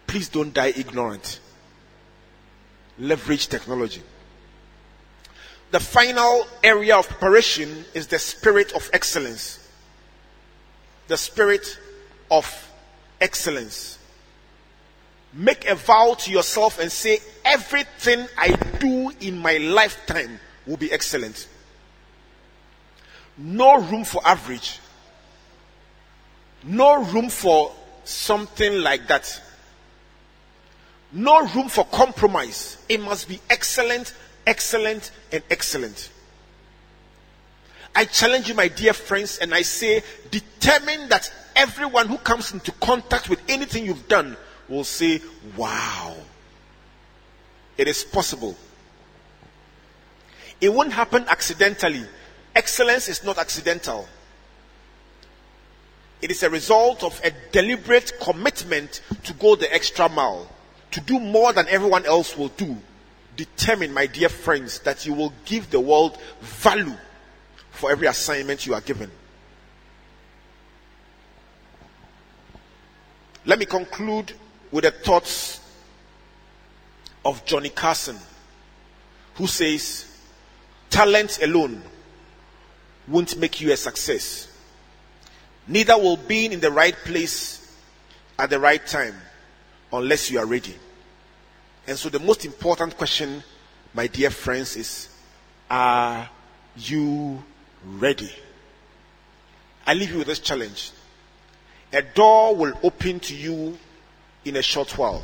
Please 0.09 0.29
don't 0.29 0.53
die 0.53 0.73
ignorant. 0.77 1.39
Leverage 2.99 3.47
technology. 3.47 4.03
The 5.71 5.79
final 5.79 6.45
area 6.65 6.97
of 6.97 7.09
preparation 7.09 7.85
is 7.95 8.09
the 8.09 8.19
spirit 8.19 8.73
of 8.73 8.91
excellence. 8.93 9.71
The 11.07 11.17
spirit 11.17 11.79
of 12.33 12.45
excellence. 13.21 14.01
Make 15.33 15.65
a 15.69 15.77
vow 15.77 16.15
to 16.19 16.33
yourself 16.33 16.81
and 16.81 16.91
say, 16.91 17.21
everything 17.45 18.27
I 18.37 18.57
do 18.81 19.13
in 19.21 19.39
my 19.39 19.59
lifetime 19.59 20.41
will 20.67 20.79
be 20.79 20.91
excellent. 20.91 21.47
No 23.39 23.79
room 23.79 24.03
for 24.03 24.21
average. 24.27 24.81
No 26.65 27.03
room 27.03 27.29
for 27.29 27.73
something 28.05 28.81
like 28.83 29.09
that. 29.09 29.41
No 31.13 31.47
room 31.47 31.69
for 31.69 31.85
compromise. 31.87 32.79
It 32.89 33.01
must 33.01 33.29
be 33.29 33.41
excellent, 33.51 34.15
excellent, 34.47 35.11
and 35.31 35.43
excellent. 35.51 36.11
I 37.95 38.07
challenge 38.07 38.49
you, 38.49 38.55
my 38.55 38.69
dear 38.69 38.95
friends, 38.95 39.39
and 39.39 39.53
I 39.53 39.63
say, 39.63 40.03
determine 40.31 41.09
that 41.11 41.31
everyone 41.55 42.09
who 42.09 42.17
comes 42.19 42.53
into 42.53 42.73
contact 42.73 43.29
with 43.29 43.41
anything 43.49 43.85
you've 43.85 44.09
done 44.09 44.37
will 44.69 44.85
say, 44.85 45.21
Wow, 45.57 46.17
it 47.77 47.89
is 47.89 48.05
possible. 48.05 48.57
It 50.61 50.73
won't 50.73 50.93
happen 50.93 51.25
accidentally. 51.29 52.05
Excellence 52.55 53.09
is 53.09 53.25
not 53.25 53.37
accidental. 53.37 54.07
It 56.23 56.31
is 56.31 56.45
a 56.45 56.51
result 56.51 57.03
of 57.03 57.20
a 57.25 57.33
deliberate 57.51 58.12
commitment 58.20 59.03
to 59.25 59.33
go 59.35 59.57
the 59.57 59.73
extra 59.75 60.09
mile, 60.09 60.49
to 60.93 61.01
do 61.01 61.18
more 61.18 61.53
than 61.53 61.66
everyone 61.68 62.07
else 62.07 62.37
will 62.37 62.49
do. 62.49 62.77
Determine, 63.37 63.93
my 63.93 64.07
dear 64.07 64.29
friends, 64.29 64.79
that 64.81 65.05
you 65.05 65.14
will 65.14 65.33
give 65.45 65.70
the 65.70 65.81
world 65.81 66.16
value 66.41 66.95
for 67.73 67.91
every 67.91 68.07
assignment 68.07 68.66
you 68.66 68.75
are 68.75 68.81
given. 68.81 69.11
Let 73.45 73.59
me 73.59 73.64
conclude 73.64 74.33
with 74.70 74.85
the 74.85 74.93
thoughts 74.93 75.61
of 77.25 77.45
Johnny 77.45 77.70
Carson, 77.70 78.16
who 79.35 79.49
says, 79.49 80.07
Talent 80.89 81.43
alone 81.43 81.83
won't 83.09 83.37
make 83.39 83.61
you 83.61 83.73
a 83.73 83.77
success. 83.77 84.51
Neither 85.67 85.97
will 85.97 86.17
being 86.17 86.53
in 86.53 86.61
the 86.61 86.71
right 86.71 86.95
place 86.95 87.77
at 88.39 88.51
the 88.51 88.59
right 88.59 88.85
time 88.85 89.15
unless 89.93 90.31
you 90.31 90.39
are 90.39 90.47
ready. 90.47 90.75
And 91.87 91.99
so, 91.99 92.09
the 92.09 92.19
most 92.19 92.45
important 92.45 92.97
question, 92.97 93.43
my 93.95 94.07
dear 94.07 94.31
friends, 94.31 94.77
is 94.77 95.09
Are 95.71 96.29
you 96.77 97.43
ready? 97.85 98.31
I 99.87 99.95
leave 99.95 100.11
you 100.11 100.19
with 100.19 100.29
this 100.29 100.39
challenge. 100.39 100.93
A 101.93 102.03
door 102.03 102.55
will 102.55 102.73
open 102.83 103.21
to 103.21 103.35
you 103.35 103.79
in 104.45 104.57
a 104.57 104.63
short 104.63 104.97
while. 104.97 105.23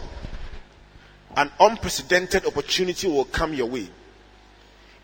An 1.37 1.51
unprecedented 1.61 2.47
opportunity 2.47 3.09
will 3.09 3.25
come 3.25 3.55
your 3.55 3.67
way. 3.67 3.89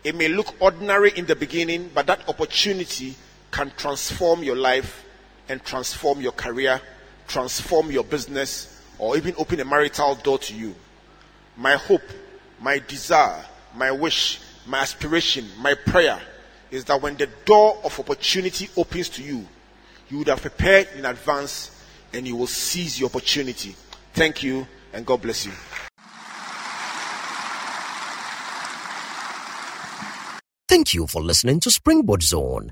It 0.03 0.15
may 0.15 0.27
look 0.27 0.55
ordinary 0.59 1.11
in 1.15 1.25
the 1.25 1.35
beginning, 1.35 1.89
but 1.93 2.07
that 2.07 2.27
opportunity 2.27 3.15
can 3.51 3.71
transform 3.77 4.43
your 4.43 4.55
life 4.55 5.04
and 5.49 5.63
transform 5.63 6.21
your 6.21 6.31
career, 6.31 6.81
transform 7.27 7.91
your 7.91 8.03
business, 8.03 8.81
or 8.97 9.17
even 9.17 9.35
open 9.37 9.59
a 9.59 9.65
marital 9.65 10.15
door 10.15 10.39
to 10.39 10.53
you. 10.53 10.75
My 11.57 11.75
hope, 11.75 12.03
my 12.59 12.79
desire, 12.87 13.45
my 13.75 13.91
wish, 13.91 14.39
my 14.65 14.79
aspiration, 14.79 15.45
my 15.59 15.73
prayer 15.73 16.19
is 16.71 16.85
that 16.85 17.01
when 17.01 17.15
the 17.15 17.27
door 17.45 17.79
of 17.83 17.99
opportunity 17.99 18.69
opens 18.75 19.09
to 19.09 19.23
you, 19.23 19.47
you 20.09 20.17
would 20.19 20.27
have 20.27 20.41
prepared 20.41 20.87
in 20.95 21.05
advance 21.05 21.71
and 22.13 22.27
you 22.27 22.35
will 22.35 22.47
seize 22.47 22.99
the 22.99 23.05
opportunity. 23.05 23.75
Thank 24.13 24.43
you 24.43 24.67
and 24.93 25.05
God 25.05 25.21
bless 25.21 25.45
you. 25.45 25.51
Thank 30.67 30.93
you 30.93 31.07
for 31.07 31.21
listening 31.21 31.59
to 31.61 31.71
Springboard 31.71 32.23
Zone, 32.23 32.71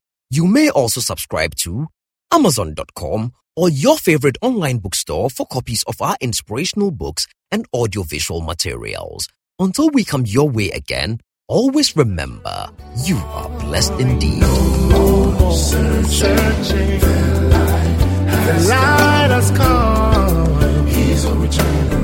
You 0.33 0.47
may 0.47 0.69
also 0.69 1.01
subscribe 1.01 1.55
to 1.55 1.87
Amazon.com 2.31 3.33
or 3.57 3.69
your 3.69 3.97
favorite 3.97 4.37
online 4.41 4.77
bookstore 4.77 5.29
for 5.29 5.45
copies 5.45 5.83
of 5.83 6.01
our 6.01 6.15
inspirational 6.21 6.89
books 6.89 7.27
and 7.51 7.65
audiovisual 7.73 8.39
materials. 8.39 9.27
Until 9.59 9.89
we 9.89 10.05
come 10.05 10.25
your 10.25 10.49
way 10.49 10.69
again, 10.71 11.19
always 11.49 11.97
remember 11.97 12.69
you 13.03 13.17
are 13.17 13.49
blessed 13.59 13.91
indeed. 13.99 14.41
Searching, 15.51 16.99
the 18.31 18.65
light 18.69 19.31
has 19.31 19.51
come. 19.51 20.87
He's 20.87 21.25
a 21.25 21.35
return. 21.35 22.00